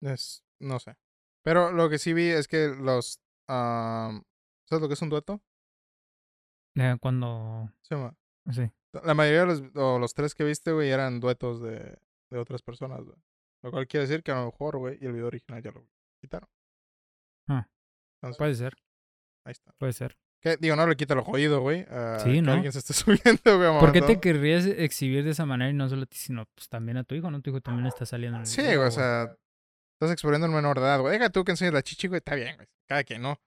[0.00, 0.96] Es, no sé.
[1.42, 4.22] Pero lo que sí vi es que los, am,
[4.66, 5.42] ¿sabes lo que es un dueto?
[6.76, 8.70] Eh, cuando, sí.
[9.04, 11.98] La mayoría de los, o los tres que viste, güey, eran duetos de,
[12.30, 13.16] de otras personas, güey.
[13.62, 15.86] Lo cual quiere decir que a lo mejor, güey, y el video original ya lo
[16.20, 16.48] quitaron.
[17.48, 17.68] Ah.
[18.16, 18.76] Entonces, Puede ser,
[19.44, 19.72] ahí está.
[19.78, 20.16] puede ser.
[20.40, 21.86] Que, digo, no le quita lo jodido, güey.
[21.88, 22.52] a Sí, que ¿no?
[22.52, 23.80] alguien se esté subiendo, güey.
[23.80, 26.68] ¿Por qué te querrías exhibir de esa manera y no solo a ti, sino pues
[26.68, 27.30] también a tu hijo?
[27.30, 27.40] ¿No?
[27.40, 29.34] Tu hijo también está saliendo en el Sí, video, o sea,
[29.94, 31.18] estás exponiendo a un menor de edad, güey.
[31.18, 32.68] Deja tú que enseñes la chichi, güey, está bien, güey.
[32.88, 33.40] Cada quien, ¿no?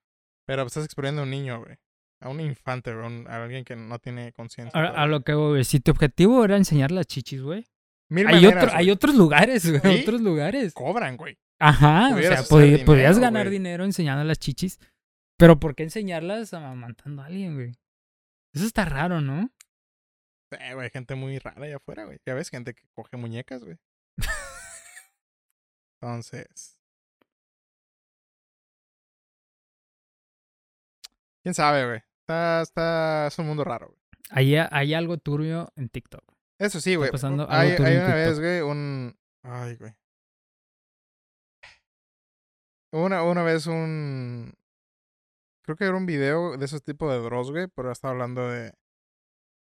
[0.46, 1.78] Pero estás exponiendo a un niño, güey.
[2.22, 3.26] A un infante, güey.
[3.28, 4.80] a alguien que no tiene conciencia.
[4.80, 7.68] A, lo que, güey, si tu objetivo era enseñar las chichis, güey.
[8.10, 9.82] Mil Hay, maneras, otro, hay otros lugares, güey.
[9.98, 10.02] ¿Sí?
[10.02, 10.74] Otros lugares.
[10.74, 11.38] Cobran, güey.
[11.60, 13.58] Ajá, o sea, podrías ganar güey.
[13.58, 14.80] dinero enseñando las chichis.
[15.38, 17.74] Pero ¿por qué enseñarlas amamantando a alguien, güey?
[18.54, 19.52] Eso está raro, ¿no?
[20.52, 22.20] Eh, güey, gente muy rara allá afuera, güey.
[22.26, 23.78] Ya ves, gente que coge muñecas, güey.
[26.02, 26.80] Entonces.
[31.42, 32.04] ¿Quién sabe, güey?
[32.22, 34.00] Está, está, es un mundo raro, güey.
[34.30, 36.24] Hay, hay algo turbio en TikTok.
[36.60, 37.12] Eso sí, güey.
[37.12, 39.18] pasando algo Hay, hay una vez, güey, un...
[39.44, 39.96] Ay, güey.
[42.92, 44.54] Una, una vez un...
[45.64, 48.74] Creo que era un video de esos tipos de Dross, güey, pero estaba hablando de...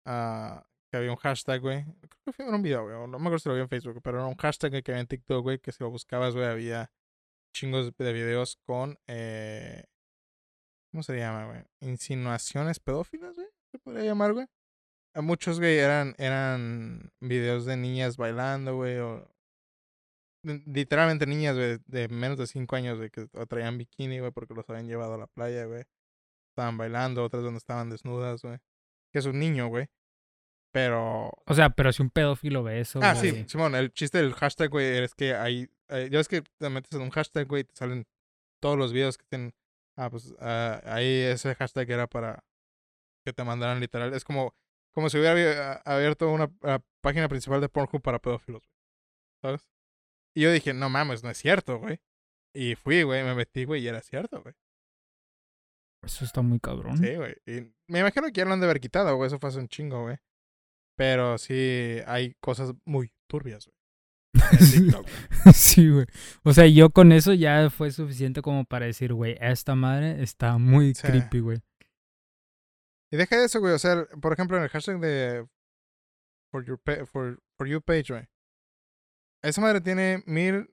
[0.06, 1.84] ah, que había un hashtag, güey.
[1.84, 2.96] Creo que fue en un video, güey.
[2.96, 5.08] No me acuerdo si lo vi en Facebook, pero era un hashtag que había en
[5.08, 6.92] TikTok, güey, que si lo buscabas, güey, había
[7.54, 8.98] chingos de videos con...
[9.08, 9.84] Eh,
[10.92, 11.64] ¿Cómo se llama, güey?
[11.82, 13.48] Insinuaciones pedófilas, güey.
[13.72, 14.48] Se podría llamar, güey.
[15.14, 19.28] A muchos, güey, eran, eran videos de niñas bailando, güey, o...
[20.44, 24.54] li- Literalmente niñas, güey, de menos de 5 años, güey, que traían bikini, güey, porque
[24.56, 25.84] los habían llevado a la playa, güey.
[26.52, 28.58] Estaban bailando, otras donde estaban desnudas, güey.
[29.12, 29.88] Que es un niño, güey.
[30.72, 31.32] Pero...
[31.46, 33.00] O sea, pero si un pedófilo ve eso.
[33.02, 35.68] Ah, güey, sí, Simón, el chiste del hashtag, güey, es que ahí...
[35.88, 38.08] eh, ya ves que te metes en un hashtag, güey, y te salen
[38.62, 39.54] todos los videos que tienen...
[39.98, 42.46] Ah, pues ah, ahí ese hashtag era para
[43.26, 44.14] que te mandaran literal.
[44.14, 44.56] Es como,
[44.94, 48.80] como si hubiera abier- abierto una ah, página principal de Pornhub para pedófilos, güey.
[49.42, 49.70] ¿Sabes?
[50.36, 52.00] Y yo dije, no mames, no es cierto, güey.
[52.54, 54.56] Y fui, güey, me metí, güey, y era cierto, güey.
[56.04, 56.98] Eso está muy cabrón.
[56.98, 57.36] Sí, güey.
[57.46, 59.28] Y me imagino que ya lo han de haber quitado, güey.
[59.28, 60.18] Eso fue hace un chingo, güey.
[61.00, 63.78] Pero sí hay cosas muy turbias, güey.
[64.52, 65.54] en TikTok, güey.
[65.56, 66.06] Sí, güey.
[66.44, 70.58] O sea, yo con eso ya fue suficiente como para decir, güey, esta madre está
[70.58, 71.08] muy Sí.
[71.08, 71.60] creepy, güey.
[73.14, 73.74] Y deja de eso, güey.
[73.74, 75.48] O sea, por ejemplo, en el hashtag de
[76.52, 78.28] For, your pa- for, for You page, güey.
[79.42, 80.70] Esa madre tiene mil.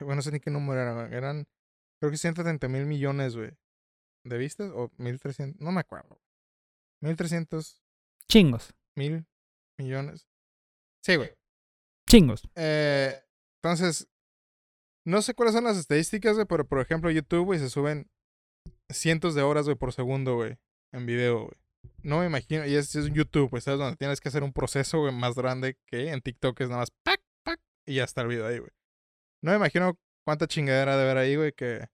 [0.00, 1.14] Bueno, no sé ni qué número era, güey.
[1.14, 1.48] Eran,
[1.98, 3.52] creo que 130 mil millones, güey.
[4.24, 4.70] ¿De vistas?
[4.74, 5.60] O 1300.
[5.62, 6.20] No me acuerdo.
[7.00, 7.82] 1300
[8.28, 8.74] Chingos.
[8.98, 9.26] Mil
[9.78, 10.28] millones.
[11.02, 11.30] Sí, güey.
[12.10, 12.42] Chingos.
[12.54, 13.14] Eh,
[13.62, 14.08] entonces,
[15.06, 18.10] no sé cuáles son las estadísticas, güey, pero por ejemplo, YouTube, güey, se suben
[18.90, 20.58] cientos de horas, güey, por segundo, güey,
[20.92, 21.58] en video, güey.
[22.02, 23.78] No me imagino, y es, es YouTube, pues, ¿sabes?
[23.78, 26.90] Donde tienes que hacer un proceso, güey, más grande que en TikTok es nada más
[27.04, 28.70] pac, pac, y ya está el video ahí, güey.
[29.42, 31.88] No me imagino cuánta chingadera de ver ahí, güey, que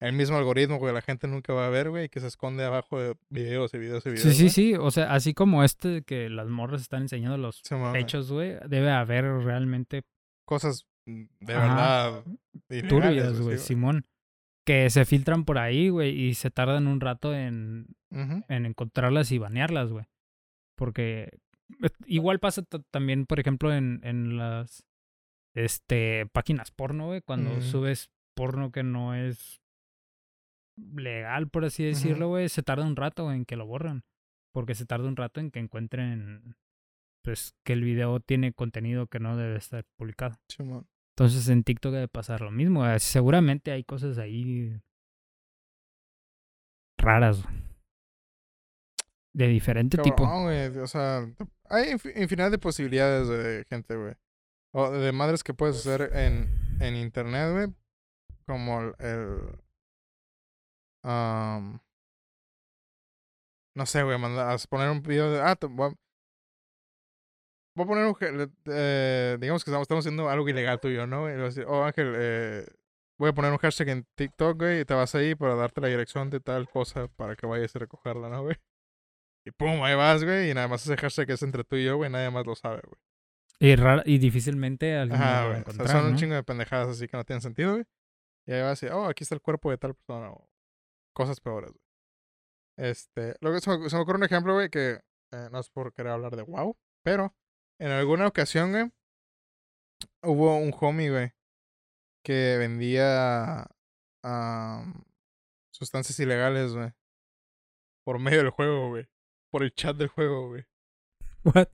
[0.00, 3.00] el mismo algoritmo, güey, la gente nunca va a ver, güey, que se esconde abajo
[3.00, 4.22] de videos y videos y videos.
[4.22, 4.50] Sí, sí, güey.
[4.50, 4.74] sí.
[4.74, 8.58] O sea, así como este que las morras están enseñando los Simón, güey.
[8.68, 10.04] debe haber realmente
[10.44, 12.24] Cosas mm, de verdad
[12.88, 14.06] turbias, güey, Simón.
[14.64, 19.38] Que se filtran por ahí, güey, y se tardan un rato en, en encontrarlas y
[19.38, 20.04] banearlas, güey.
[20.76, 21.38] Porque
[22.06, 24.84] igual pasa también, por ejemplo, en, en las
[25.54, 29.60] este páginas porno, güey, cuando subes porno que no es
[30.94, 34.04] legal, por así decirlo, güey, se tarda un rato en que lo borran.
[34.52, 36.56] Porque se tarda un rato en que encuentren
[37.22, 40.36] pues que el video tiene contenido que no debe estar publicado.
[41.16, 42.80] Entonces en TikTok debe pasar lo mismo.
[42.80, 42.98] güey.
[43.00, 44.80] Seguramente hay cosas ahí
[46.98, 47.44] raras.
[49.34, 50.26] De diferente tipo.
[50.42, 50.68] Güey.
[50.78, 51.26] O sea,
[51.68, 54.14] hay infi- infinidad de posibilidades de gente, güey.
[54.72, 56.48] O de madres que puedes hacer en,
[56.80, 57.66] en internet, güey.
[58.46, 58.94] Como el.
[59.00, 59.58] el,
[61.02, 61.80] am,
[63.74, 64.18] no sé, güey.
[64.18, 65.40] Mandar, a poner un video de.
[65.40, 65.94] Ah, te voy a,
[67.74, 68.52] voy a poner un.
[68.66, 71.28] eh, digamos que estamos, estamos haciendo algo ilegal tuyo, ¿no?
[71.28, 72.66] Y voy a decir, oh, Ángel, eh,
[73.18, 74.80] voy a poner un hashtag en TikTok, güey.
[74.80, 77.78] Y te vas ahí para darte la dirección de tal cosa para que vayas a
[77.78, 78.56] recogerla, ¿no, güey?
[79.46, 80.50] Y pum, ahí vas, güey.
[80.50, 82.10] Y nada más ese hashtag es entre tú y yo, güey.
[82.10, 83.00] Nadie más lo sabe, güey.
[83.60, 85.60] Y, rara- y difícilmente alguien Ajá, lo va a güey.
[85.60, 87.84] O sea, encontrar, son un chingo de pendejadas así que no tienen sentido, güey.
[88.46, 90.30] Y ahí vas y, oh, aquí está el cuerpo de tal persona.
[90.30, 90.47] O
[91.18, 91.82] cosas peores, güey.
[92.90, 95.00] Este, luego se me, se me ocurre un ejemplo, güey, que
[95.32, 97.34] eh, no es por querer hablar de wow, pero
[97.80, 98.92] en alguna ocasión, güey,
[100.22, 101.32] hubo un homie, güey,
[102.24, 103.66] que vendía
[104.22, 105.04] am,
[105.72, 106.92] sustancias ilegales, güey,
[108.06, 109.08] por medio del juego, güey.
[109.50, 110.64] Por el chat del juego, güey.
[111.44, 111.68] What?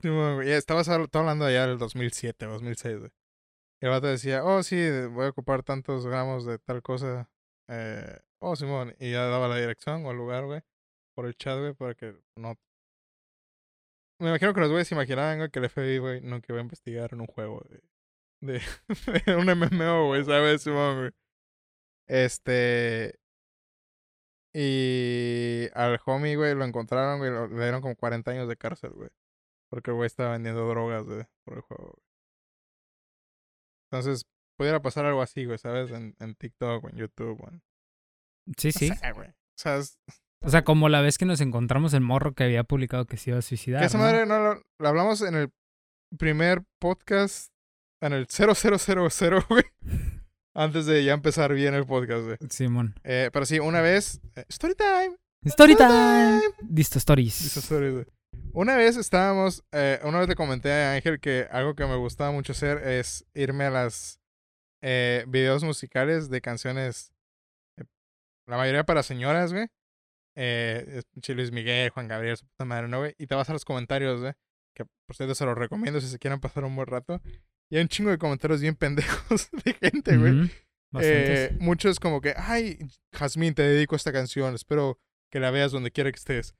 [0.45, 3.11] Ya estabas habl- estaba hablando allá del 2007, 2006, güey.
[3.81, 4.77] Y el vato decía, oh, sí,
[5.11, 7.29] voy a ocupar tantos gramos de tal cosa.
[7.67, 8.95] Eh, oh, Simón.
[8.99, 10.61] Y ya daba la dirección o el lugar, güey.
[11.15, 12.55] Por el chat, güey, para que no...
[14.19, 16.63] Me imagino que los güeyes se imaginaban, güey, que el FBI, güey, nunca iba a
[16.63, 17.81] investigar en un juego de...
[18.41, 18.61] De,
[19.37, 21.11] un MMO, güey, ¿sabes, Simón, güey?
[22.07, 23.19] Este...
[24.53, 29.09] Y al homie, güey, lo encontraron, güey, le dieron como 40 años de cárcel, güey.
[29.69, 32.05] Porque el güey estaba vendiendo drogas, güey, por el juego, güey.
[33.91, 34.25] Entonces,
[34.57, 35.91] pudiera pasar algo así, güey, ¿sabes?
[35.91, 37.61] En, en TikTok o en YouTube, güey.
[38.57, 38.91] Sí, sí.
[39.13, 39.29] Güey.
[39.29, 39.97] O sea, es-
[40.41, 43.31] O sea, como la vez que nos encontramos el morro que había publicado que se
[43.31, 43.81] iba a suicidar.
[43.81, 44.03] que esa ¿no?
[44.03, 45.49] madre no lo, lo hablamos en el
[46.17, 47.51] primer podcast,
[48.01, 49.63] en el 0000, güey.
[50.53, 52.37] Antes de ya empezar bien el podcast, güey.
[52.49, 52.95] Simón.
[53.03, 54.21] Eh, pero sí, una vez...
[54.35, 55.15] eh, story time.
[55.43, 56.41] Story time.
[56.69, 57.43] Listo, stories.
[57.43, 58.05] Dice stories, güey.
[58.53, 62.31] Una vez estábamos, eh, una vez le comenté a Ángel que algo que me gustaba
[62.31, 64.19] mucho hacer es irme a las
[64.81, 67.11] eh, videos musicales de canciones,
[68.47, 69.67] la mayoría para señoras, güey.
[70.35, 73.15] Eh, Luis Miguel, Juan Gabriel, su puta madre, ¿no, güey?
[73.17, 74.33] Y te vas a los comentarios, güey.
[74.75, 77.21] Que por cierto se los recomiendo si se quieren pasar un buen rato.
[77.69, 80.31] Y hay un chingo de comentarios bien pendejos de gente, güey.
[80.33, 80.49] Ujú,
[80.91, 81.51] bastantes.
[81.51, 82.79] Eh, muchos como que, ay,
[83.13, 84.99] Jazmín, te dedico a esta canción, espero
[85.31, 86.55] que la veas donde quiera que estés.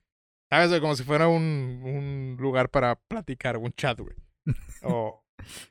[0.50, 0.80] ¿Sabes?
[0.80, 4.16] Como si fuera un, un lugar para platicar, un chat, güey.
[4.82, 5.24] O,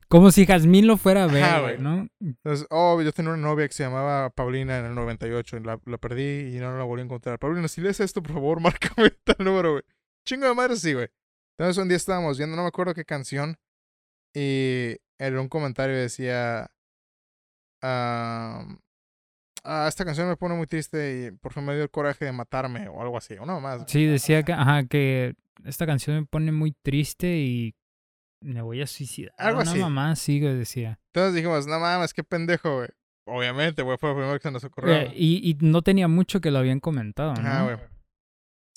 [0.08, 1.84] Como si Jazmín lo fuera a ver, Ajá, güey, güey.
[1.84, 2.08] ¿no?
[2.20, 5.80] entonces, oh, yo tenía una novia que se llamaba Paulina en el 98, y la,
[5.86, 7.40] la perdí y no la volví a encontrar.
[7.40, 9.84] Paulina, si lees esto, por favor, márcame tal número, güey.
[10.26, 11.08] Chingo de madre, sí, güey.
[11.58, 13.58] Entonces un día estábamos viendo, no me acuerdo qué canción,
[14.34, 16.70] y en un comentario decía,
[17.82, 18.66] ah,
[19.64, 22.32] ah, esta canción me pone muy triste y por fin me dio el coraje de
[22.32, 23.84] matarme o algo así, una más.
[23.88, 27.74] Sí, decía que, ajá, que esta canción me pone muy triste y
[28.46, 29.34] me voy a suicidar.
[29.38, 29.80] Algo Una así.
[29.80, 31.00] mamá sí, güey, decía.
[31.14, 32.90] Entonces dijimos, no mames, qué pendejo, güey.
[33.28, 34.94] obviamente, güey, fue lo primero que se nos ocurrió.
[34.94, 37.40] Eh, y, y no tenía mucho que lo habían comentado, ¿no?
[37.48, 37.78] Ajá, güey.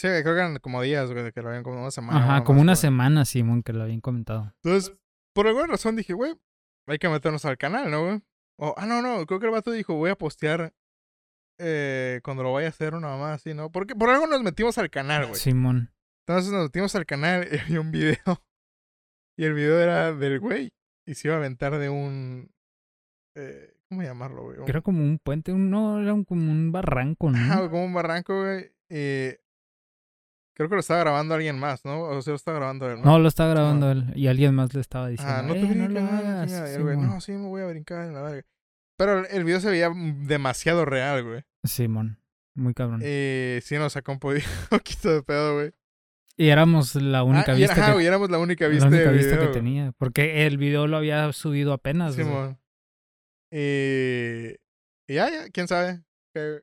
[0.01, 2.19] Sí, creo que eran como días, güey, de que lo habían como una semana.
[2.19, 2.81] Ajá, como más, una güey.
[2.81, 4.55] semana, Simón, que lo habían comentado.
[4.63, 4.97] Entonces,
[5.35, 6.35] por alguna razón dije, güey,
[6.87, 8.23] hay que meternos al canal, ¿no, güey?
[8.61, 10.73] O, ah, no, no, creo que el vato dijo, voy a postear
[11.59, 13.71] eh, cuando lo vaya a hacer una mamá así, ¿no?
[13.71, 15.39] Porque por algo nos metimos al canal, güey.
[15.39, 15.93] Simón.
[16.27, 18.17] Entonces nos metimos al canal y había un video.
[19.39, 20.71] Y el video era del güey.
[21.07, 22.51] Y se iba a aventar de un.
[23.37, 24.59] Eh, ¿Cómo llamarlo, güey?
[24.67, 27.39] Era como un puente, un, no, era un- como un barranco, ¿no?
[27.57, 28.73] Güey, como un barranco, güey.
[28.91, 29.37] Y.
[30.57, 32.01] Creo que lo estaba grabando alguien más, ¿no?
[32.03, 33.05] O sea, lo estaba grabando él, ¿no?
[33.05, 34.13] No, lo estaba grabando él.
[34.17, 36.47] Y alguien más le estaba diciendo, Ajá, no te "Eh, no lo no, la hagas.
[36.49, 36.73] chingada".
[36.73, 37.11] Y el güey, Simón.
[37.11, 38.45] no, sí, me voy a brincar en la verga.
[38.99, 41.45] Pero el- video se veía mm, demasiado real, güey.
[41.65, 42.19] Simón.
[42.57, 43.01] Muy cabrón.
[43.05, 45.73] Y sí nos sacó un poquito de pedo, güey.
[46.39, 48.71] Y éramos la única Ah, y vista era- ajá, que güey, éramos la única la
[48.71, 49.93] vista, única de vista video, que tenía.
[49.99, 52.15] Porque el video lo había subido apenas.
[52.17, 52.27] güey.
[52.27, 52.59] Simón.
[53.53, 54.51] Y,
[55.09, 56.03] y ya, ya, quién sabe
[56.35, 56.61] qué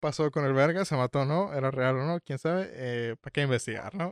[0.00, 3.16] pasó con el verga, se mató o no, era real o no, quién sabe, eh,
[3.20, 4.10] ¿para qué investigar, no?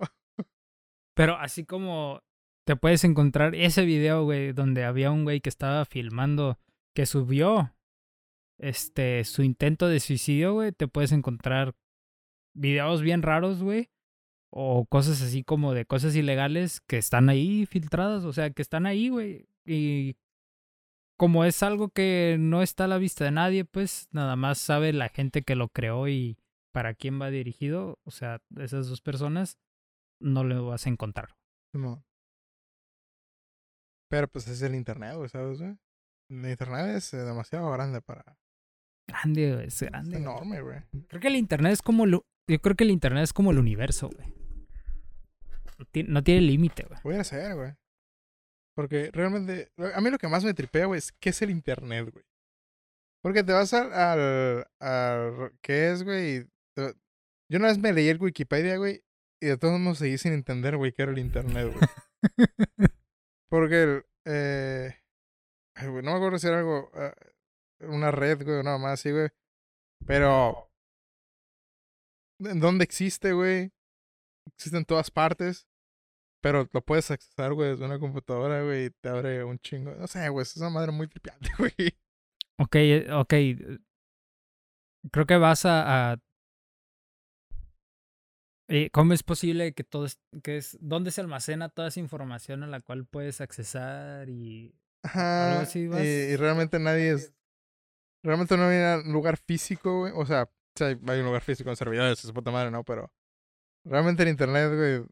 [1.16, 2.22] Pero así como
[2.66, 6.58] te puedes encontrar ese video, güey, donde había un güey que estaba filmando,
[6.94, 7.74] que subió
[8.60, 11.74] este su intento de suicidio, güey, te puedes encontrar
[12.56, 13.90] videos bien raros, güey,
[14.50, 18.86] o cosas así como de cosas ilegales que están ahí filtradas, o sea, que están
[18.86, 20.16] ahí, güey, y
[21.16, 24.92] como es algo que no está a la vista de nadie, pues nada más sabe
[24.92, 26.38] la gente que lo creó y
[26.72, 29.58] para quién va dirigido, o sea, esas dos personas
[30.20, 31.36] no lo vas a encontrar.
[31.72, 32.02] Simón.
[34.08, 35.76] Pero pues es el internet, güey, ¿sabes, güey?
[36.30, 38.36] El internet es demasiado grande para...
[39.08, 40.10] Grande, güey, es Es grande.
[40.10, 40.22] güey.
[40.22, 40.78] enorme, güey.
[41.08, 43.58] Creo que el internet es como lo- yo creo que el internet es como el
[43.58, 44.28] universo, güey.
[45.78, 47.00] No ti- No tiene límite, güey.
[47.04, 47.72] Voy a hacer, güey.
[48.76, 52.08] Porque realmente, a mí lo que más me tripea, güey, es qué es el internet,
[52.12, 52.24] güey.
[53.22, 56.46] Porque te vas al, al, al- ¿qué es, güey?
[56.76, 59.02] Yo una vez me leí el Wikipedia, güey,
[59.42, 61.88] y de todos modos seguí sin entender, güey, qué era el internet, güey.
[63.48, 64.94] Porque, el, eh,
[65.74, 67.12] ay, güey, no me acuerdo si era algo, ah,
[67.80, 69.28] una red, güey, o nada más así, güey.
[70.06, 70.69] Pero,
[72.40, 73.72] ¿en dónde existe, güey?
[74.46, 75.66] Existe en todas partes.
[76.42, 79.94] Pero lo puedes accesar, güey, desde una computadora, güey, y te abre un chingo.
[79.94, 81.72] No sé, güey, es una madre muy tripiante, güey.
[82.58, 83.32] Ok, eh, ok.
[83.34, 83.78] eh,
[85.12, 86.12] Creo que vas a...
[86.12, 86.16] a-
[88.68, 90.78] Eh, ¿Cómo es posible que todo es, que es...
[90.80, 94.74] ¿Dónde se almacena toda esa información a la cual puedes accesar y...
[95.02, 95.60] Ajá.
[95.62, 95.96] así y,
[96.32, 97.34] y realmente nadie es.
[98.22, 100.12] Realmente no hay un lugar físico, güey.
[100.14, 102.84] O sea, sí hay un lugar físico en servidores, es puta madre, ¿no?
[102.84, 103.12] Pero.
[103.84, 105.06] Realmente el internet, güey.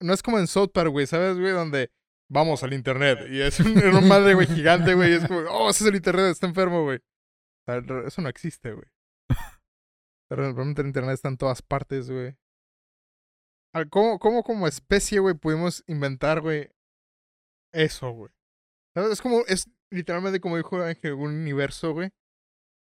[0.00, 1.52] No es como en South Park, güey, ¿sabes, güey?
[1.52, 1.90] Donde
[2.28, 3.26] vamos al internet.
[3.30, 3.74] Y es un,
[4.08, 5.12] madre, güey, gigante, güey.
[5.12, 7.00] Y es como, oh, ese es el internet, está enfermo, güey.
[8.06, 8.86] Eso no existe, güey.
[10.30, 12.36] Realmente el internet está en todas partes, güey.
[13.90, 16.70] ¿Cómo, ¿Cómo como especie, güey, pudimos inventar, güey,
[17.72, 18.32] eso, güey?
[18.94, 22.10] Es como, es literalmente como dijo Ángel, un universo, güey.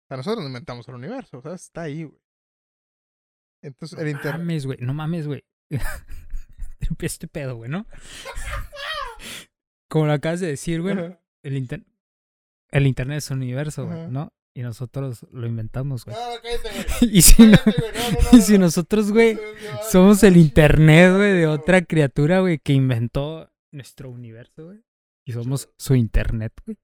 [0.03, 1.63] O sea, nosotros no inventamos el universo, ¿sabes?
[1.63, 2.19] Está ahí, güey.
[3.61, 4.39] Entonces, el No internet.
[4.39, 4.77] mames, güey.
[4.81, 5.43] No mames, güey.
[6.99, 7.85] este pedo, güey, ¿no?
[9.89, 10.95] Como lo acabas de decir, güey.
[11.43, 11.85] El, inter-
[12.71, 14.07] el internet es un universo, güey.
[14.09, 14.33] ¿no?
[14.55, 16.15] Y nosotros lo inventamos, güey.
[16.15, 17.11] No, no, cállate, güey.
[17.17, 17.91] Y si, no- Cállate, güey.
[17.93, 18.59] No, no, no, y si no.
[18.59, 19.41] nosotros, güey, No,
[19.89, 21.51] somos no, el no, internet, güey, de no.
[21.53, 24.83] otra criatura, güey, que inventó nuestro universo, güey.
[25.25, 26.77] Y somos su internet, güey.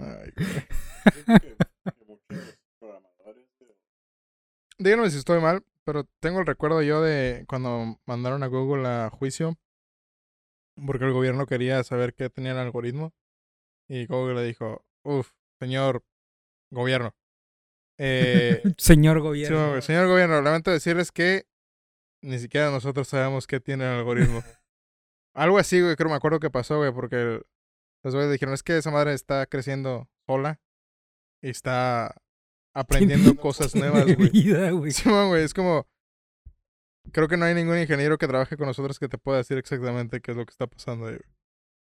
[0.00, 0.44] Ay, que,
[1.40, 1.56] que
[4.78, 9.10] Díganme si estoy mal, pero tengo el recuerdo yo de cuando mandaron a Google a
[9.10, 9.56] juicio
[10.86, 13.12] porque el gobierno quería saber qué tenía el algoritmo
[13.88, 16.04] y Google le dijo, uff, señor
[16.70, 17.14] gobierno.
[17.98, 19.70] Eh, Señor sí, gobierno.
[19.70, 21.48] güey, señor gobierno, lamento decirles que
[22.22, 24.42] ni siquiera nosotros sabemos qué tiene el algoritmo.
[25.34, 27.46] Algo así, güey, creo me acuerdo que pasó, güey, porque el-
[28.02, 30.60] los güeyes dijeron, es que esa madre está creciendo sola
[31.42, 32.14] y está
[32.74, 34.92] aprendiendo cosas nuevas, güey.
[34.92, 35.86] Sí, man, güey, es como.
[37.12, 40.20] Creo que no hay ningún ingeniero que trabaje con nosotros que te pueda decir exactamente
[40.20, 41.38] qué es lo que está pasando ahí, güey.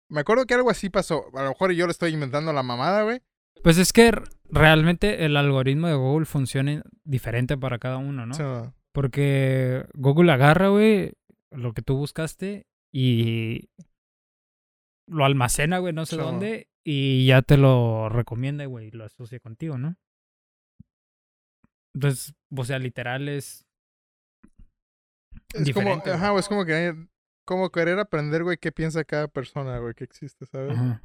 [0.09, 1.27] Me acuerdo que algo así pasó.
[1.35, 3.21] A lo mejor yo le estoy inventando la mamada, güey.
[3.63, 4.13] Pues es que
[4.45, 8.35] realmente el algoritmo de Google funciona diferente para cada uno, ¿no?
[8.35, 8.75] Sí, man.
[8.93, 11.13] Porque Google agarra, güey,
[11.51, 13.69] lo que tú buscaste y
[15.11, 19.41] lo almacena, güey, no sé dónde, y ya te lo recomienda, güey, y lo asocia
[19.41, 19.97] contigo, ¿no?
[21.95, 23.67] Entonces, o sea, literal es...
[25.53, 26.95] Es como, ajá, es como que
[27.45, 30.71] como querer aprender, güey, qué piensa cada persona, güey, que existe, ¿sabes?
[30.71, 31.03] Ajá.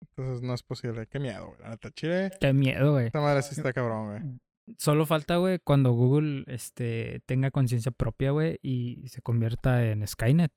[0.00, 1.06] Entonces no es posible.
[1.06, 1.60] Qué miedo, güey.
[1.60, 2.32] La Chile.
[2.40, 3.06] Qué miedo, güey.
[3.06, 4.40] Esta madre sí está cabrón, güey.
[4.78, 10.52] Solo falta, güey, cuando Google este, tenga conciencia propia, güey, y se convierta en Skynet.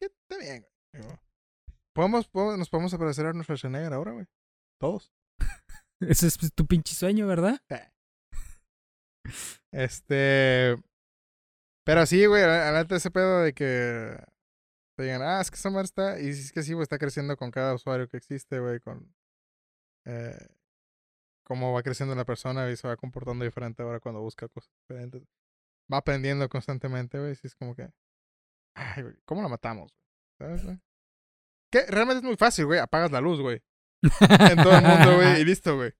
[0.00, 1.18] Está bien, güey.
[1.94, 4.26] ¿Podemos, podemos- nos podemos aparecer a nuestra Schwarzenegger ahora, güey.
[4.80, 5.12] Todos.
[6.00, 7.60] Ese es tu pinche sueño, ¿verdad?
[9.72, 10.76] Este.
[11.84, 14.16] Pero sí, güey, la la neta ese pedo de que
[14.96, 16.20] te digan, ah, es que esa madre está.
[16.20, 19.14] Y sí, es que sí, güey, está creciendo con cada usuario que existe, güey, con.
[20.06, 20.48] Eh,
[21.44, 25.22] cómo va creciendo la persona y se va comportando diferente ahora cuando busca cosas diferentes.
[25.92, 27.34] Va aprendiendo constantemente, güey.
[27.34, 27.90] Sí, es como que.
[28.76, 29.92] Ay, güey, ¿cómo la matamos?
[30.38, 30.48] güey?
[30.50, 30.80] ¿Sabes, güey?
[31.70, 32.78] Que realmente es muy fácil, güey.
[32.80, 33.60] Apagas la luz, güey.
[34.02, 35.40] En todo el mundo, güey.
[35.40, 35.92] Y listo, güey.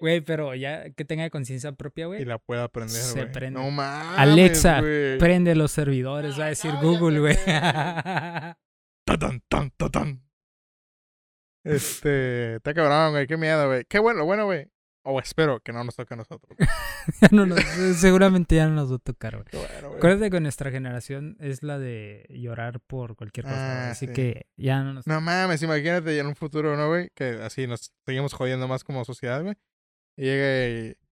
[0.00, 2.24] Güey, pero ya que tenga conciencia propia, Y güey.
[2.24, 3.32] la pueda aprender, Se güey.
[3.32, 3.58] prende.
[3.60, 4.18] No mames.
[4.18, 5.18] Alexa, güey.
[5.18, 7.36] Prende los servidores, va a decir Google, güey.
[9.06, 10.20] Tatán, tan, tatán.
[11.64, 13.84] Este, está cabrón, güey, qué miedo, güey.
[13.88, 14.68] Qué bueno, bueno, güey.
[15.06, 16.56] O espero que no nos toque a nosotros.
[17.20, 17.60] Ya no nos-
[17.96, 19.46] seguramente ya no nos va a tocar, güey.
[19.52, 19.96] Bueno.
[19.96, 24.12] Acuérdate que nuestra generación es la de llorar por cualquier cosa, Ah, así sí.
[24.14, 25.06] que ya no nos...
[25.06, 27.10] No mames, imagínate ya en un futuro, ¿no, güey?
[27.14, 29.54] Que así nos seguimos jodiendo más como sociedad, güey.
[30.16, 31.04] Y llegue y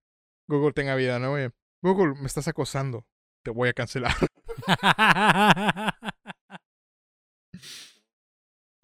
[0.49, 1.51] Google tenga vida, ¿no, güey?
[1.83, 3.07] Google, me estás acosando.
[3.45, 4.15] Te voy a cancelar.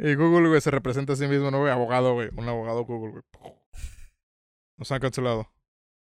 [0.00, 1.72] Y Google, güey, se representa a sí mismo, ¿no, güey?
[1.72, 2.28] Abogado, güey.
[2.36, 3.54] Un abogado Google, güey.
[4.78, 5.52] Nos han cancelado.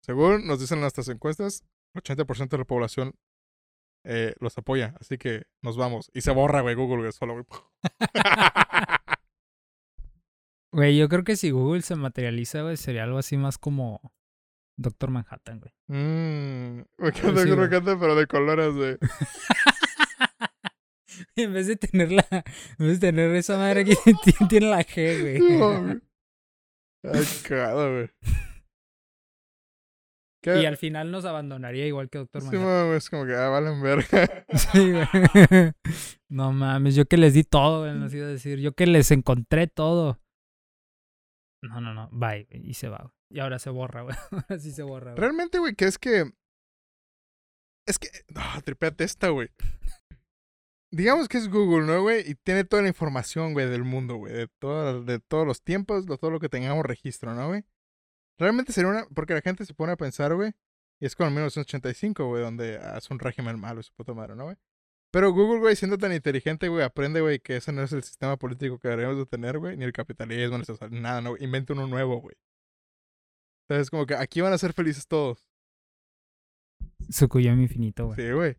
[0.02, 1.64] Según nos dicen nuestras encuestas,
[1.96, 3.16] 80% de la población
[4.04, 4.94] eh, los apoya.
[5.00, 6.12] Así que nos vamos.
[6.14, 7.46] Y se borra, güey, Google, güey, solo, güey.
[10.72, 14.02] Güey, yo creo que si Google se materializa, güey, sería algo así más como
[14.78, 15.72] Doctor Manhattan, güey.
[15.88, 16.84] Mmm.
[16.98, 18.98] Me encanta que encanta, pero de colores, güey.
[21.38, 22.26] en vez de tener la...
[22.30, 24.20] En vez de tener esa madre tiene-
[24.50, 25.40] tiene la G, güey.
[25.58, 26.02] No, güey.
[27.04, 28.10] Ay, cagado, güey.
[30.46, 30.62] ¿Qué?
[30.62, 32.94] Y al final nos abandonaría igual que Doctor Sí, Manhattan.
[32.96, 34.46] es como que, ah, valen verga.
[34.56, 35.06] Sí, güey.
[36.30, 38.60] No mames, yo que les di todo, güey, nos iba a decir.
[38.60, 40.20] Yo que les encontré todo.
[41.64, 43.12] No, no, no, bye, y se va, güey.
[43.32, 44.16] Y ahora se borra, güey.
[44.32, 45.20] Ahora sí se borra, güey.
[45.22, 46.32] Realmente, güey, que es que.
[47.88, 48.10] Es que.
[48.36, 49.50] Ah, tripeate esta, güey.
[50.92, 52.30] Digamos que es Google, ¿no, güey?
[52.30, 54.32] Y tiene toda la información, güey, del mundo, güey.
[54.34, 57.64] De, toda- de todos los tiempos, de todo lo que tengamos registro, ¿no, güey?
[58.38, 59.06] Realmente sería una.
[59.14, 60.54] Porque la gente se pone a pensar, güey.
[61.00, 64.46] Y es como en 1985, güey, donde hace un régimen malo, su puta madre, ¿no,
[64.46, 64.56] güey?
[65.12, 68.38] Pero Google, güey, siendo tan inteligente, güey, aprende, güey, que ese no es el sistema
[68.38, 71.74] político que deberíamos de tener, güey, ni el capitalismo, ni el social- nada, no, inventa
[71.74, 72.36] uno nuevo, güey.
[73.68, 75.46] Entonces, como que aquí van a ser felices todos.
[77.10, 78.18] Tsukuyomi infinito, güey.
[78.18, 78.58] Sí, güey.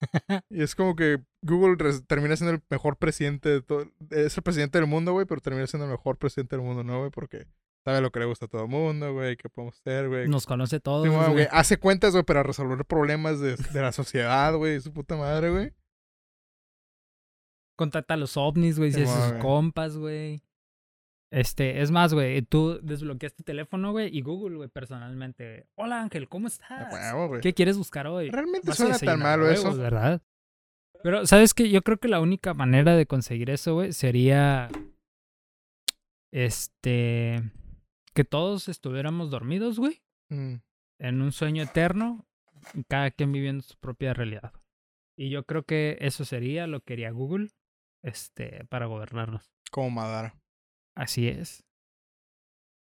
[0.50, 3.90] y es como que Google termina siendo el mejor presidente de todo.
[4.10, 6.98] Es el presidente del mundo, güey, pero termina siendo el mejor presidente del mundo, ¿no,
[6.98, 7.10] güey?
[7.10, 7.46] Porque
[7.86, 10.26] sabe lo que le gusta a todo el mundo, güey, qué podemos hacer, güey.
[10.26, 11.46] Nos conoce todos, Sí, güey.
[11.52, 15.72] Hace cuentas, güey, para resolver problemas de, de la sociedad, güey, su puta madre, güey.
[17.76, 20.42] Contacta a los ovnis, güey, si es sus compas, güey.
[21.30, 25.68] Este, es más, güey, tú desbloqueas tu teléfono, güey, y Google, güey, personalmente.
[25.76, 26.92] Hola, Ángel, ¿cómo estás?
[26.92, 27.38] huevo.
[27.40, 28.30] ¿Qué quieres buscar hoy?
[28.30, 29.76] Realmente Vas suena tan malo huevos, eso.
[29.76, 30.20] ¿verdad?
[31.04, 31.70] Pero, ¿sabes qué?
[31.70, 34.70] Yo creo que la única manera de conseguir eso, güey, sería.
[36.32, 37.44] Este.
[38.16, 40.02] Que todos estuviéramos dormidos, güey.
[40.30, 40.54] Mm.
[40.98, 42.26] En un sueño eterno.
[42.74, 44.52] Y cada quien viviendo su propia realidad.
[45.16, 47.50] Y yo creo que eso sería lo que haría Google.
[48.02, 48.64] Este.
[48.64, 49.52] Para gobernarnos.
[49.70, 50.34] Como Madara.
[50.96, 51.62] Así es.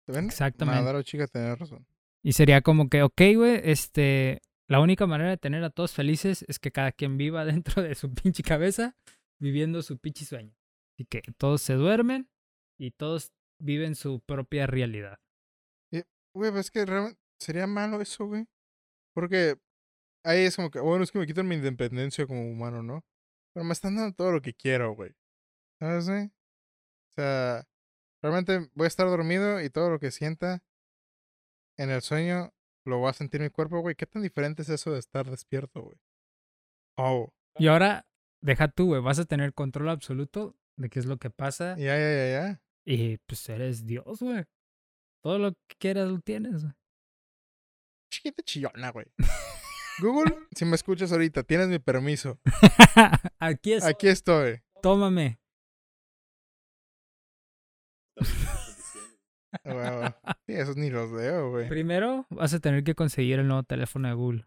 [0.06, 0.26] ¿Te ven?
[0.26, 0.80] Exactamente.
[0.80, 1.86] Madara, chica, tenés razón.
[2.22, 6.44] Y sería como que, ok, güey, este, la única manera de tener a todos felices
[6.48, 8.96] es que cada quien viva dentro de su pinche cabeza,
[9.40, 10.54] viviendo su pinche sueño.
[10.94, 12.28] Así que todos se duermen
[12.78, 15.18] y todos viven su propia realidad.
[16.34, 18.46] Güey, pues es que realmente sería malo eso, güey.
[19.14, 19.58] Porque
[20.24, 23.04] ahí es como que, bueno, es que me quitan mi independencia como humano, ¿no?
[23.54, 25.12] Pero me están dando todo lo que quiero, güey.
[25.78, 26.26] ¿Sabes, güey?
[26.26, 27.64] O sea,
[28.22, 30.62] realmente voy a estar dormido y todo lo que sienta
[31.76, 32.52] en el sueño
[32.84, 33.94] lo voy a sentir en mi cuerpo, güey.
[33.94, 35.96] ¿Qué tan diferente es eso de estar despierto, güey?
[36.96, 37.28] Oh,
[37.58, 38.06] Y ahora,
[38.40, 41.96] deja tú, güey, vas a tener control absoluto de qué es lo que pasa ya,
[41.96, 42.62] ya, ya, ya.
[42.84, 44.44] y pues eres Dios, güey.
[45.22, 46.74] Todo lo que quieras lo tienes, güey.
[48.10, 49.06] Chiquita chillona, güey.
[50.00, 52.40] Google, si me escuchas ahorita, tienes mi permiso.
[53.38, 54.62] Aquí es, Aquí estoy.
[54.82, 55.38] tómame.
[59.64, 60.16] Ah.
[60.46, 61.68] Sí, esos ni los leo, güey.
[61.68, 64.46] Primero vas a tener que conseguir el nuevo teléfono de Google.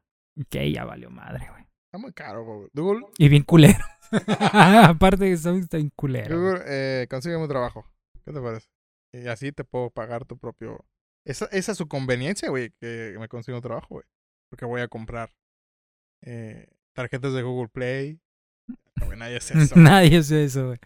[0.49, 1.61] Que ya valió madre, güey.
[1.85, 2.69] Está muy caro, güey.
[2.73, 3.85] Google, Y bien culero.
[4.41, 6.35] Aparte que son está bien culero.
[6.35, 7.85] Google, eh, consígueme un trabajo.
[8.25, 8.67] ¿Qué te parece?
[9.23, 10.85] Y así te puedo pagar tu propio...
[11.25, 14.05] Esa, esa es su conveniencia, güey, que me consigo un trabajo, güey.
[14.49, 15.31] Porque voy a comprar
[16.21, 18.19] eh, tarjetas de Google Play.
[18.95, 19.75] No, nadie hace eso.
[19.79, 20.79] Nadie hace eso, güey.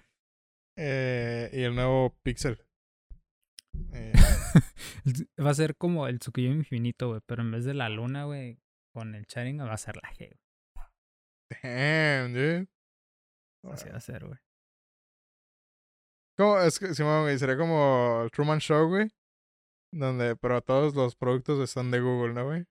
[0.77, 2.65] Eh, y el nuevo Pixel.
[3.93, 4.13] Eh,
[5.43, 7.21] Va a ser como el Tsukuyomi infinito, güey.
[7.25, 8.59] Pero en vez de la luna, güey,
[8.93, 10.37] con el Sharingan va a ser la G.
[10.73, 10.89] güey.
[11.61, 12.67] damn, dude.
[13.71, 14.39] Así va a ser, güey.
[16.39, 16.57] ¿Cómo?
[16.57, 19.09] Es que, Simón, güey, sería como el Truman Show, güey.
[19.93, 22.65] Donde, pero todos los productos están de Google, ¿no, güey?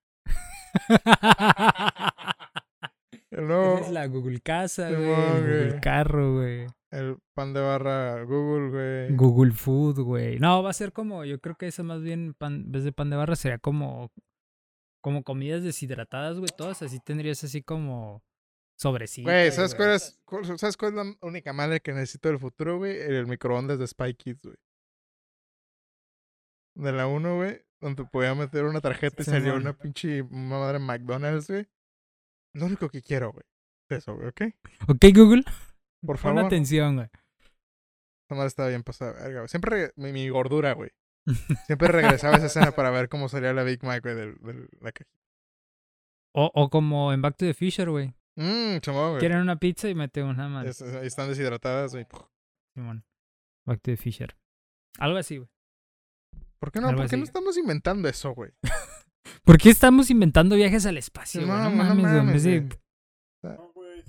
[3.31, 5.03] El nuevo, Es la Google Casa, güey.
[5.03, 5.81] Simón, el Google güey.
[5.83, 6.67] Carro, güey.
[6.91, 9.15] el pan de barra Google, güey.
[9.15, 10.39] Google Food, güey.
[10.39, 12.93] No, va a ser como, yo creo que eso más bien, pan, en vez de
[12.93, 14.11] pan de barra, sería como,
[15.03, 16.49] como comidas deshidratadas, güey.
[16.57, 18.23] Todas así tendrías así como
[18.79, 19.31] sobrecitos.
[19.33, 22.79] Güey, ¿sabes cuál es, cuál- ¿sabes cuál es la única madre que necesito del futuro,
[22.79, 22.97] güey?
[22.99, 24.57] El microondas de Spy Kids, güey.
[26.75, 30.79] De la 1, güey, donde podía meter una tarjeta y Sí, salía una pinche madre
[30.79, 31.67] McDonald's, güey.
[32.55, 33.45] Lo único que quiero, güey.
[33.91, 34.43] es Eso, güey, ¿ok?
[34.89, 35.43] Ok, Google,
[36.01, 36.45] Por pon favor.
[36.45, 37.09] atención, güey.
[38.27, 39.49] Esa madre estaba bien pasada, verga, güey.
[39.49, 40.91] Siempre, re- mi, mi gordura, güey.
[41.67, 44.69] Siempre regresaba a esa escena para ver cómo salía la Big Mac, güey, de, de
[44.81, 45.11] la caja.
[46.35, 48.15] O, o como en Back to the Fisher, güey.
[48.41, 49.19] Mmm, güey.
[49.19, 50.71] Quieren una pizza y mete una madre.
[50.71, 52.07] Es- es- Están deshidratadas, güey.
[52.75, 53.05] Simón.
[53.67, 54.37] Back to the Fisher.
[54.99, 55.49] Algo así, güey.
[56.61, 56.89] ¿Por qué no?
[56.89, 58.53] Algo ¿Por qué no estamos inventando eso, güey?
[59.45, 61.41] ¿Por qué estamos inventando viajes al espacio?
[61.43, 62.69] No, no, no mames, güey, mames, güey.
[63.43, 64.05] No, güey.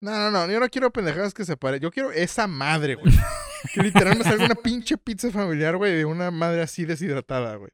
[0.00, 1.80] No, no, no, yo no quiero pendejadas que se pare.
[1.80, 3.12] Yo quiero esa madre, güey.
[3.72, 7.70] que literal me salga una pinche pizza familiar, güey, de una madre así deshidratada, güey.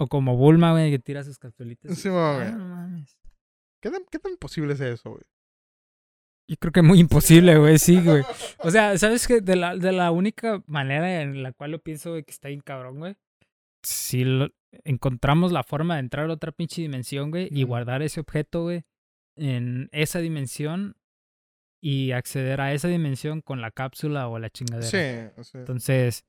[0.00, 1.98] O como Bulma, güey, que tira sus capsulitas.
[1.98, 2.52] Sí, Ah, güey.
[2.52, 3.18] no mames.
[3.82, 5.22] ¿Qué tan, ¿Qué tan posible es eso, güey?
[6.48, 8.22] Yo creo que muy imposible, güey, sí, güey.
[8.58, 9.40] O sea, ¿sabes qué?
[9.40, 12.60] De la, de la única manera en la cual lo pienso, güey, que está bien
[12.60, 13.16] cabrón, güey.
[13.84, 14.48] Si lo-
[14.84, 18.82] encontramos la forma de entrar a otra pinche dimensión, güey, y guardar ese objeto, güey,
[19.36, 20.96] en esa dimensión
[21.82, 24.86] y acceder a esa dimensión con la cápsula o la chingadera.
[24.88, 26.24] Sí, o sea, Entonces,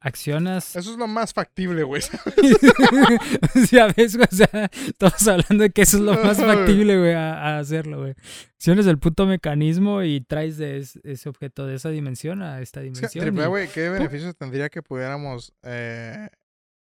[0.00, 0.74] accionas.
[0.76, 2.02] Eso es lo más factible, güey.
[3.66, 6.98] sí, a veces, güey, o sea, estamos hablando de que eso es lo más factible,
[6.98, 8.14] güey, a, a hacerlo, güey.
[8.56, 12.80] Acciones el puto mecanismo y traes de es- ese objeto de esa dimensión a esta
[12.80, 13.34] dimensión.
[13.48, 15.52] güey, ¿qué beneficios tendría que pudiéramos.
[15.62, 16.28] Eh...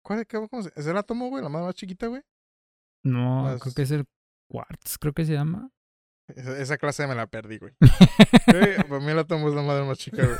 [0.03, 1.41] ¿Cuál es, cómo se- ¿Es el átomo, güey?
[1.43, 2.21] La madre más chiquita, güey.
[3.03, 4.05] No, Las- creo que es el
[4.49, 5.71] quartz, creo que se llama.
[6.27, 7.57] Esa, esa clase me la perdí.
[7.57, 7.73] Güey,
[8.87, 10.37] Para mí el átomo es la madre más chica, güey.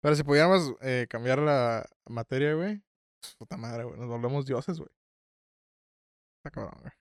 [0.00, 2.82] Pero si pudiéramos eh, cambiar la materia, güey.
[3.20, 3.98] pues, Puta madre, güey.
[3.98, 4.90] Nos volvemos dioses, güey.
[6.38, 6.92] Está cabrón, güey.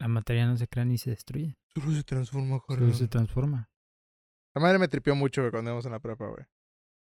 [0.00, 2.94] La materia no se crea ni se destruye, Solo se transforma, solo cabrón.
[2.94, 3.70] se transforma.
[4.54, 6.44] La madre me tripió mucho, güey, cuando íbamos en la prepa, güey.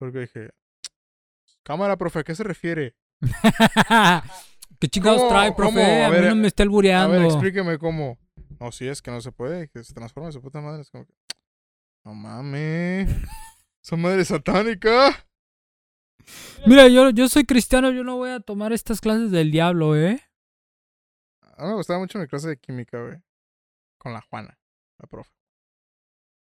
[0.00, 0.50] Porque dije,
[1.64, 2.96] cámara, profe, ¿a qué se refiere?
[4.80, 5.74] ¿Qué chingados trae, profe?
[5.80, 6.02] ¿Cómo?
[6.02, 7.12] A A, mí ver, no me está A albureando.
[7.16, 8.18] ver, explíqueme cómo.
[8.58, 10.82] No, si es que no se puede, que se transforma en su puta madre.
[10.82, 11.14] Es como que,
[12.04, 13.08] no mames.
[13.82, 15.26] Son madre satánica.
[16.66, 20.22] Mira, yo, yo soy cristiano, yo no voy a tomar estas clases del diablo, ¿eh?
[21.56, 23.18] A mí me gustaba mucho mi clase de química, güey.
[23.98, 24.58] Con la Juana,
[24.98, 25.32] la profe.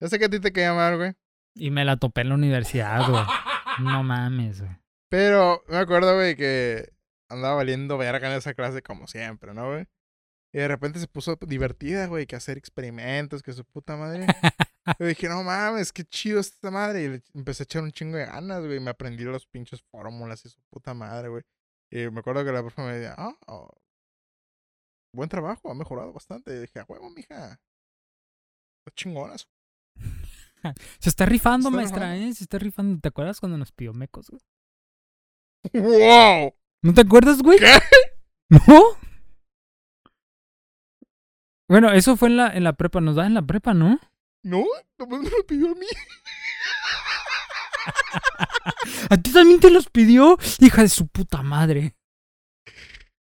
[0.00, 1.14] Ya sé que a ti te quería llamar, güey.
[1.54, 3.22] Y me la topé en la universidad, güey.
[3.78, 4.74] No mames, güey.
[5.10, 6.90] Pero me acuerdo, güey, que
[7.28, 9.86] andaba valiendo verga en esa clase como siempre, ¿no, güey?
[10.54, 14.26] Y de repente se puso divertida, güey, que hacer experimentos, que su puta madre.
[14.98, 17.02] Yo dije, no mames, qué chido está esta madre.
[17.02, 18.80] Y le empecé a echar un chingo de ganas, güey.
[18.80, 21.42] Me aprendí los pinches fórmulas y su puta madre, güey.
[21.90, 23.70] Y me acuerdo que la profe me decía, ah, oh,
[25.12, 26.54] buen trabajo, ha mejorado bastante.
[26.54, 27.60] Y dije, a huevo, mija.
[28.94, 29.48] Chingonas.
[31.00, 32.30] Se está rifando, Está maestra, rifando.
[32.30, 32.34] ¿eh?
[32.34, 33.00] Se está rifando.
[33.00, 34.42] ¿Te acuerdas cuando nos pidió mecos, güey?
[35.72, 36.54] ¡Wow!
[36.82, 37.58] ¿No te acuerdas, güey?
[37.58, 37.72] ¿Qué?
[38.50, 38.82] ¿No?
[41.68, 43.00] Bueno, eso fue en la, en la prepa.
[43.00, 43.98] Nos da en la prepa, ¿no?
[44.46, 44.64] No,
[44.96, 45.86] nomás me lo pidió a mí.
[49.10, 50.38] ¿A ti también te los pidió?
[50.60, 51.96] Hija de su puta madre.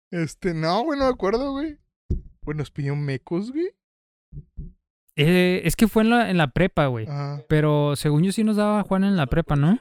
[0.09, 1.78] Este, no, güey, no me acuerdo, güey.
[2.39, 3.76] Pues nos pidió mecos, güey.
[5.16, 7.05] Eh, es que fue en la, en la prepa, güey.
[7.05, 7.43] Ajá.
[7.47, 9.78] Pero según yo sí nos daba Juan en la prepa, ¿no?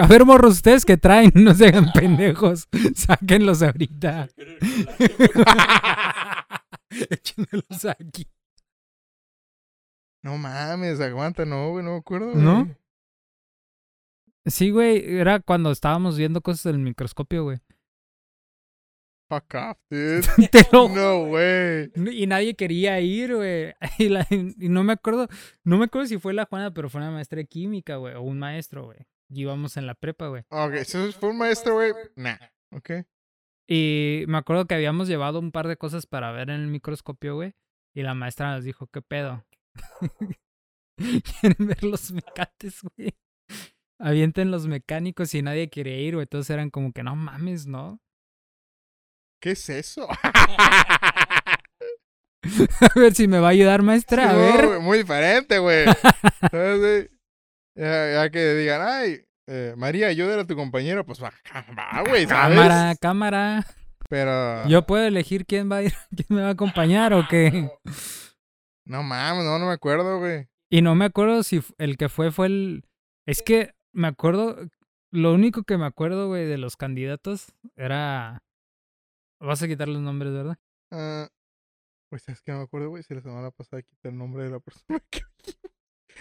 [0.00, 2.68] A ver, morros, ustedes que traen, no se hagan pendejos.
[2.94, 4.28] Sáquenlos ahorita.
[7.10, 8.26] Échenmelos aquí.
[10.22, 12.34] No mames, aguanta, no, güey, no me acuerdo.
[12.34, 12.64] ¿No?
[12.64, 12.76] güey.
[14.46, 17.58] Sí, güey, era cuando estábamos viendo cosas del microscopio, güey.
[19.30, 20.26] Fuck off, dude.
[20.72, 21.92] Lo No way.
[22.12, 23.74] Y nadie quería ir, güey.
[23.98, 25.28] Y, la- y no me acuerdo,
[25.64, 28.22] no me acuerdo si fue la Juana, pero fue una maestra de química, güey, o
[28.22, 28.98] un maestro, güey.
[29.28, 30.42] Y íbamos en la prepa, güey.
[30.48, 31.92] Ok, si fue un maestro, güey.
[32.16, 32.36] Nah.
[32.72, 32.90] Ok.
[33.70, 37.36] Y me acuerdo que habíamos llevado un par de cosas para ver en el microscopio,
[37.36, 37.54] güey.
[37.94, 39.44] Y la maestra nos dijo, ¿qué pedo?
[40.98, 43.14] ¿Quieren ver los mecates, güey?
[44.00, 46.26] Avienten los mecánicos y nadie quería ir, güey.
[46.26, 48.00] Todos eran como que no mames, ¿no?
[49.40, 50.08] ¿Qué es eso?
[52.42, 54.30] A ver si me va a ayudar, maestra.
[54.30, 54.80] A No, ver.
[54.80, 55.84] muy diferente, güey.
[56.50, 57.08] ¿Sabes, güey?
[57.76, 61.32] Ya, ya que digan, ay, eh, María, ayúdale a tu compañero, pues va,
[61.76, 62.56] va, güey, ¿sabes?
[62.56, 63.66] Cámara, cámara.
[64.08, 64.68] Pero.
[64.68, 67.68] Yo puedo elegir quién va a ir, quién me va a acompañar o qué.
[68.86, 70.48] No mames, no, no me acuerdo, güey.
[70.70, 72.84] Y no me acuerdo si el que fue fue el.
[73.26, 74.56] Es que me acuerdo.
[75.12, 78.44] Lo único que me acuerdo, güey, de los candidatos era.
[79.40, 80.58] Vas a quitar los nombres, ¿verdad?
[80.92, 81.28] Ah,
[82.08, 84.50] pues es que no me acuerdo, güey, si la semana pasada quité el nombre de
[84.50, 85.22] la persona que.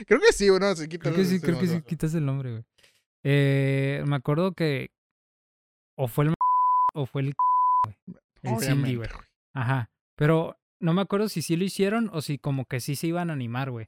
[0.08, 2.26] Creo que sí, güey, no, se quita Creo que sí, creo que sí quitas el
[2.26, 2.64] nombre, güey.
[3.24, 4.92] Eh, me acuerdo que.
[5.98, 6.34] O fue el.
[6.96, 7.34] O fue el.
[8.42, 9.10] El Cindy, güey.
[9.54, 9.90] Ajá.
[10.16, 13.30] Pero no me acuerdo si sí lo hicieron o si como que sí se iban
[13.30, 13.88] a animar, güey.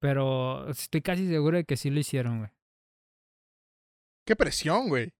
[0.00, 2.50] Pero estoy casi seguro de que sí lo hicieron, güey.
[4.26, 5.12] Qué presión, güey.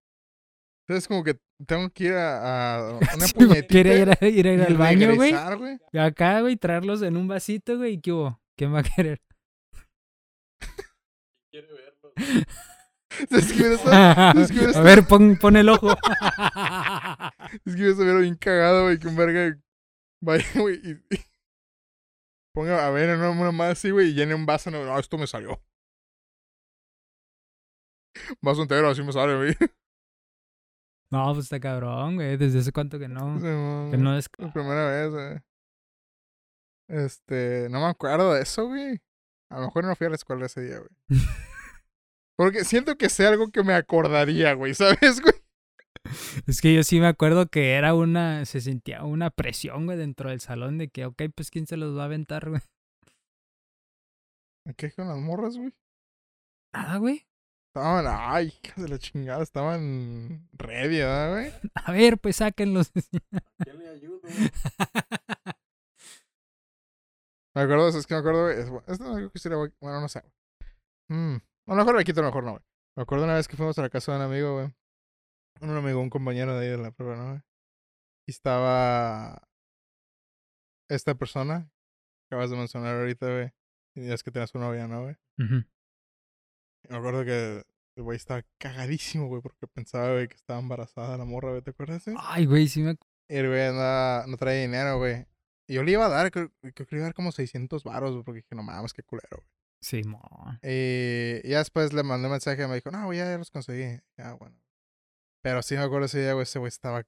[0.86, 3.68] Entonces, como que tengo que ir a, a una Sí, puñetita.
[3.68, 5.32] Quería ir, a- ir a ir y al baño, güey.
[5.98, 7.94] Acá, güey, traerlos en un vasito, güey.
[7.94, 8.40] ¿Y qué hubo?
[8.56, 9.22] ¿Quién va a querer?
[11.52, 12.12] Quiere verlo.
[14.76, 15.92] A ver, pon, pon el ojo.
[17.64, 19.58] Es que yo estuviera bien cagado, güey, que un verga
[20.20, 21.18] vaya, güey, y, y
[22.52, 24.70] ponga a ver una, una más así, güey, y llene un vaso.
[24.70, 25.62] No, no, esto me salió.
[28.42, 29.56] Vaso entero, así me sale, güey.
[31.10, 32.36] no, pues está cabrón, güey.
[32.36, 33.36] Desde hace cuánto que no.
[33.38, 33.44] Sí,
[33.92, 34.28] Que no es.
[34.38, 35.38] La primera vez, güey.
[36.88, 39.00] Este, no me acuerdo de eso, güey.
[39.50, 41.20] A lo mejor no fui a la escuela ese día, güey.
[42.38, 45.34] Porque siento que sé algo que me acordaría, güey, ¿sabes, güey?
[46.46, 48.44] Es que yo sí me acuerdo que era una.
[48.44, 51.98] Se sentía una presión, güey, dentro del salón de que, ok, pues quién se los
[51.98, 52.62] va a aventar, güey.
[54.76, 55.74] ¿Qué con las morras, güey?
[56.72, 57.26] Nada, güey.
[57.74, 61.52] Estaban, ay, hijas de la chingada, estaban ready, ¿verdad, güey?
[61.74, 62.92] A ver, pues sáquenlos.
[63.64, 64.28] ¿Quién le ayuda?
[67.54, 68.60] Me acuerdo, es que me acuerdo, güey.
[68.60, 70.22] Es, esto no creo que sería, bueno, no sé.
[71.08, 71.18] güey.
[71.18, 72.62] Mm, a lo mejor le quito, a lo mejor no, güey.
[72.96, 74.72] Me acuerdo una vez que fuimos a la casa de un amigo, güey.
[75.60, 77.40] Un amigo, un compañero de ahí de la prueba, ¿no, güey?
[78.26, 79.48] Y estaba
[80.88, 81.70] esta persona
[82.28, 83.50] que acabas de mencionar ahorita, güey.
[83.96, 85.16] Y es que tenías una novia, ¿no, güey?
[85.38, 85.64] Ujú.
[86.84, 87.62] Y me acuerdo que
[87.96, 91.70] el güey estaba cagadísimo, güey, porque pensaba, güey, que estaba embarazada la morra, güey, ¿te
[91.70, 92.16] acuerdas, güey?
[92.20, 92.92] Ay, güey, sí me.
[92.92, 95.26] acu- Y el güey andaba, no traía dinero, güey.
[95.66, 97.82] Y yo le iba a dar, creo, creo que le iba a dar como 600
[97.84, 99.48] varos, güey, porque dije, no mames, qué culero, güey.
[99.80, 100.20] Sí, mo.
[100.62, 104.00] Y ya después le mandé un mensaje y me dijo, no, güey, ya, los conseguí.
[104.16, 104.56] Ya, bueno.
[105.42, 107.06] Pero sí me acuerdo ese día, güey, ese güey estaba...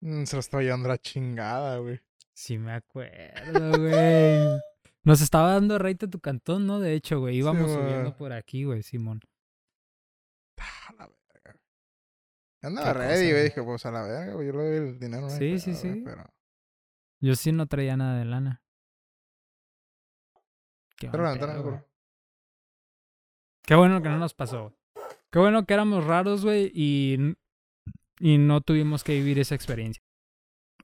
[0.00, 2.00] mm, Se lo estaba llevando la chingada, güey.
[2.34, 4.60] Sí me acuerdo, güey.
[5.04, 6.80] Nos estaba dando rate a tu cantón, ¿no?
[6.80, 7.36] De hecho, güey.
[7.36, 7.74] Íbamos güey.
[7.82, 9.20] subiendo por aquí, güey, Simón.
[10.58, 11.52] Ah, la verga.
[11.52, 11.62] güey.
[12.62, 13.32] Andaba ready, güey.
[13.32, 13.44] güey.
[13.44, 15.82] Dije, pues a la verga, güey, yo le doy el dinero, hay Sí, sí, güey,
[15.94, 16.02] sí.
[16.04, 16.24] Pero,
[17.20, 18.62] Yo sí no traía nada de lana.
[20.98, 21.80] Qué, pero pedo, güey.
[23.64, 24.74] Qué bueno que no nos pasó.
[25.30, 27.36] Qué bueno que éramos raros, güey, y,
[28.18, 30.02] y no tuvimos que vivir esa experiencia.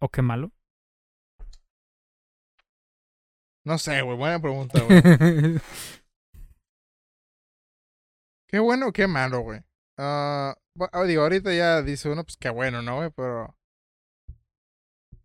[0.00, 0.52] ¿O qué malo?
[3.64, 5.00] No sé, güey, buena pregunta, güey.
[8.48, 9.60] qué bueno o qué malo, güey.
[9.96, 10.54] Ah,
[11.06, 13.10] digo, ahorita ya dice uno, pues qué bueno, ¿no, güey?
[13.16, 13.56] Pero...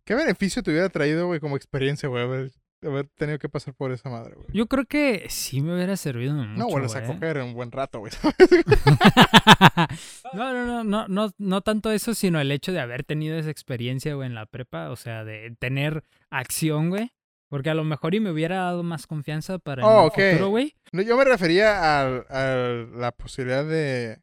[0.04, 2.52] ¿Qué beneficio te hubiera traído, güey, como experiencia, güey, haber,
[2.82, 4.46] haber tenido que pasar por esa madre, güey?
[4.52, 7.70] Yo creo que sí me hubiera servido mucho, no vuelves a coger en un buen
[7.70, 8.12] rato, güey.
[10.34, 13.50] no, no, no, no, no, no tanto eso, sino el hecho de haber tenido esa
[13.50, 17.12] experiencia, güey, en la prepa, o sea, de tener acción, güey.
[17.48, 20.76] Porque a lo mejor y me hubiera dado más confianza para Oh, el futuro, güey.
[20.92, 24.20] No, yo me refería a, la posibilidad de,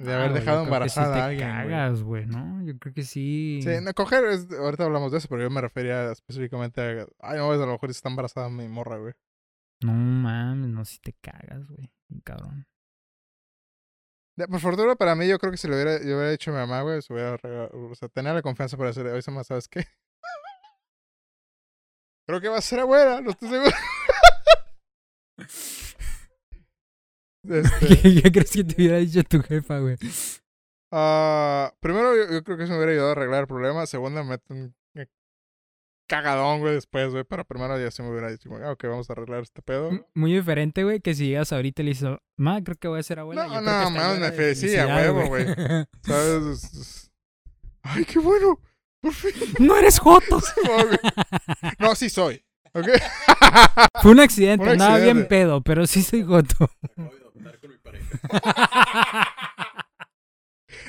[0.00, 2.62] de Ah, haber dejado yo creo que sí embarazada te a alguien, cagas, güey, ¿no?
[2.64, 3.60] Yo creo que sí.
[3.62, 7.38] Sí, no, coger, es- ahorita hablamos de eso, pero yo me refería específicamente a, ay,
[7.38, 9.12] no, a lo mejor está embarazada mi morra, güey.
[9.82, 11.90] No mames, no, si te cagas, güey.
[12.24, 12.66] Cabrón.
[14.36, 16.54] Ya, Por fortuna para mí, yo creo que si lo hubiera, yo hubiera hecho a
[16.54, 17.34] mi mamá, güey, se hubiera
[17.72, 19.84] o sea, tenía la confianza para decirle, oye, mamá, ¿sabes qué?
[22.26, 23.76] creo que va a ser abuela, no estoy seguro.
[27.48, 29.96] Este, ¿Qué, crees que te hubiera dicho tu jefa, güey?
[30.92, 33.86] Ah, primero, yo, yo creo que eso me hubiera ayudado a arreglar el problema.
[33.86, 34.74] Segunda, me meto un
[36.08, 37.22] cagadón, güey, después, güey.
[37.24, 39.90] Pero primero ya se me hubiera dicho, güey, ok, vamos a arreglar este pedo.
[39.90, 42.98] M- Muy diferente, güey, que si llegas ahorita y le dices, ma, creo que voy
[42.98, 43.46] a ser abuela.
[43.46, 46.42] No, yo creo no, mames, me de fe- sí, a felicidad, huevo, ¿Sabes?
[46.64, 47.10] Es- es-
[47.82, 48.60] Ay, qué bueno.
[49.00, 49.30] Por fin.
[49.60, 50.40] no eres joto.
[51.78, 51.96] No, güey.
[51.96, 52.44] Sí soy.
[52.72, 52.86] ¿Ok?
[54.02, 56.70] Fue un accidente, Un andaba bien pedo, pero sí soy joto.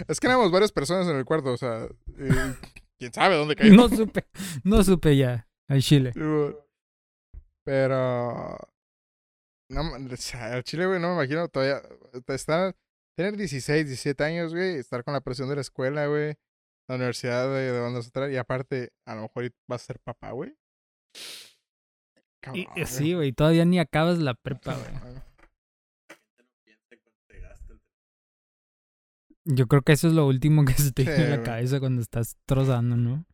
[0.08, 1.86] Es que éramos varias personas en el cuarto, o sea,
[2.18, 2.56] eh,
[3.00, 3.74] quién sabe dónde cayó.
[3.74, 4.26] No supe,
[4.64, 5.48] no supe ya.
[5.68, 6.12] Al chile.
[7.64, 8.58] Pero.
[9.70, 11.82] No, ma- o sea, al chile, güey, no me imagino todavía.
[12.28, 12.76] Estar,
[13.18, 16.36] tener 16, 17 años, güey, estar con la presión de la escuela, güey,
[16.88, 19.86] la universidad, güey, de dónde vas a entrar, y aparte, a lo mejor vas a
[19.86, 20.56] ser papá, güey.
[22.54, 24.92] Y- Cabrón, y sí, güey, todavía ni acabas la prepa, güey.
[24.92, 25.14] güey.
[25.14, 27.82] La gente no piensa en cuánto te gastan.
[29.46, 31.80] Yo creo que eso es lo último que se te viene Sí, a la cabeza
[31.80, 33.26] cuando estás trozando, ¿no?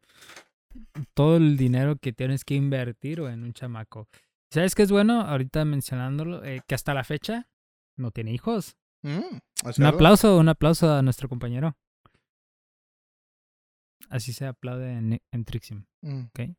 [1.14, 4.08] Todo el dinero que tienes que invertir, güey, en un chamaco.
[4.52, 5.22] ¿Sabes qué es bueno?
[5.22, 7.50] Ahorita mencionándolo, eh, que hasta la fecha
[7.98, 8.78] no tiene hijos.
[9.04, 9.40] Mm,
[9.70, 11.76] ¿es Un aplauso, un aplauso a nuestro compañero.
[14.10, 15.86] Así se aplaude en, en Trixium.
[16.02, 16.26] Mm.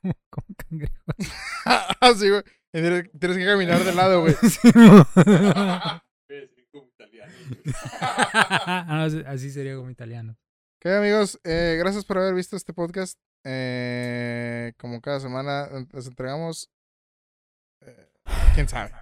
[0.00, 0.94] Como, como cangrejo.
[1.66, 2.42] Ah, sí, güey.
[2.72, 4.34] Tienes que caminar de lado, güey.
[4.34, 5.04] Sí, mo.
[5.14, 7.32] Voy a decir como italiano.
[7.32, 7.39] güey.
[7.39, 7.39] Ah,
[8.86, 10.36] así- así sería como italiano.
[10.78, 13.18] Ok, amigos, eh, gracias por haber visto este podcast.
[13.44, 16.70] Eh, como cada semana les entregamos.
[17.82, 18.08] eh,
[18.54, 18.92] Quién sabe.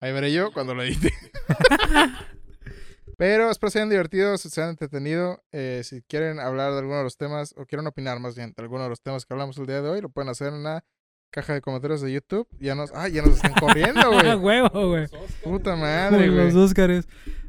[0.00, 1.12] Ahí veré yo cuando lo edite.
[3.16, 5.42] Pero espero se hayan divertido, se hayan entretenido.
[5.82, 8.84] Si quieren hablar de alguno de los temas, o quieren opinar más bien de alguno
[8.84, 10.84] de los temas que hablamos el día de hoy, lo pueden hacer en la
[11.30, 12.46] caja de comentarios de YouTube.
[12.60, 14.60] Ya nos, ah, ya nos están corriendo, Ah, güey.
[14.62, 15.06] huevo, güey.
[15.42, 16.52] Puta madre, güey.
[16.52, 17.08] los Óscares.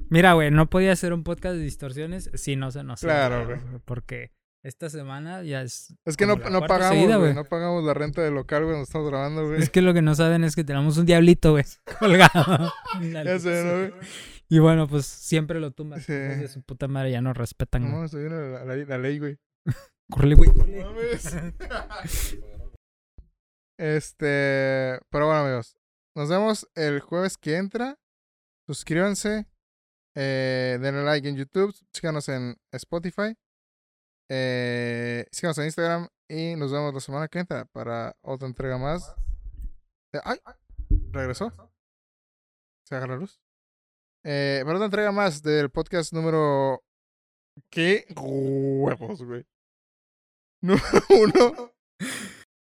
[0.10, 3.60] Mira, güey, no podía hacer un podcast de distorsiones si no se nos Claro, güey.
[3.86, 4.32] Porque
[4.64, 5.96] esta semana ya es.
[6.06, 7.34] Es que no, no pagamos, seguida, güey.
[7.34, 9.62] No pagamos la renta del local, güey, donde estamos grabando, güey.
[9.62, 11.64] Es que lo que no saben es que tenemos un diablito, güey,
[12.00, 12.72] colgado.
[13.02, 13.94] Ya sé, ¿no, güey?
[14.52, 16.02] Y bueno, pues siempre lo tumban.
[16.02, 16.12] Sí.
[16.14, 17.84] De su puta madre ya no respetan.
[17.84, 17.94] güey.
[17.94, 19.38] No, estoy viendo la, la- la ley, güey.
[20.12, 20.50] Córrele, güey.
[23.78, 25.78] Este, pero bueno, amigos,
[26.16, 27.98] nos vemos el jueves que entra.
[28.68, 29.48] Suscríbanse,
[30.22, 33.34] eh, denle like en YouTube, síganos en Spotify,
[34.30, 39.16] eh, síganos en Instagram y nos vemos la semana que entra para otra entrega más.
[40.14, 40.40] de- ¡Ay!
[41.12, 41.52] ¿Regresó?
[42.86, 43.40] ¿Se agarra la luz?
[44.26, 46.84] Eh, para otra entrega más del podcast número...
[47.72, 49.46] ¿Qué huevos, güey?
[50.62, 51.74] Número uno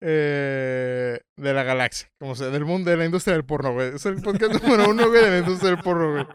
[0.03, 3.95] eh, de la galaxia, como sea, del mundo de la industria del porno, güey.
[3.95, 6.27] Es el podcast número uno, güey, de la industria del porno, güey.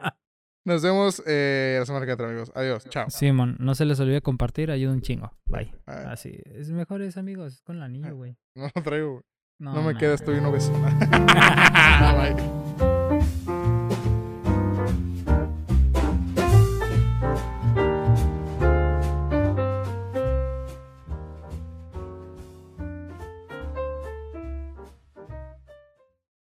[0.64, 2.52] Nos vemos eh, la semana que entra, amigos.
[2.54, 3.10] Adiós, chao.
[3.10, 5.32] Simón, no se les olvide compartir, ayuda un chingo.
[5.48, 5.74] Bye.
[5.88, 6.70] Ah, Así, es
[7.18, 8.38] amigos, es con la niña, güey.
[8.56, 9.24] no lo traigo, güey.
[9.60, 10.00] No, No me nah.
[10.00, 10.72] queda, estoy un obeso.
[10.82, 12.36] Bye.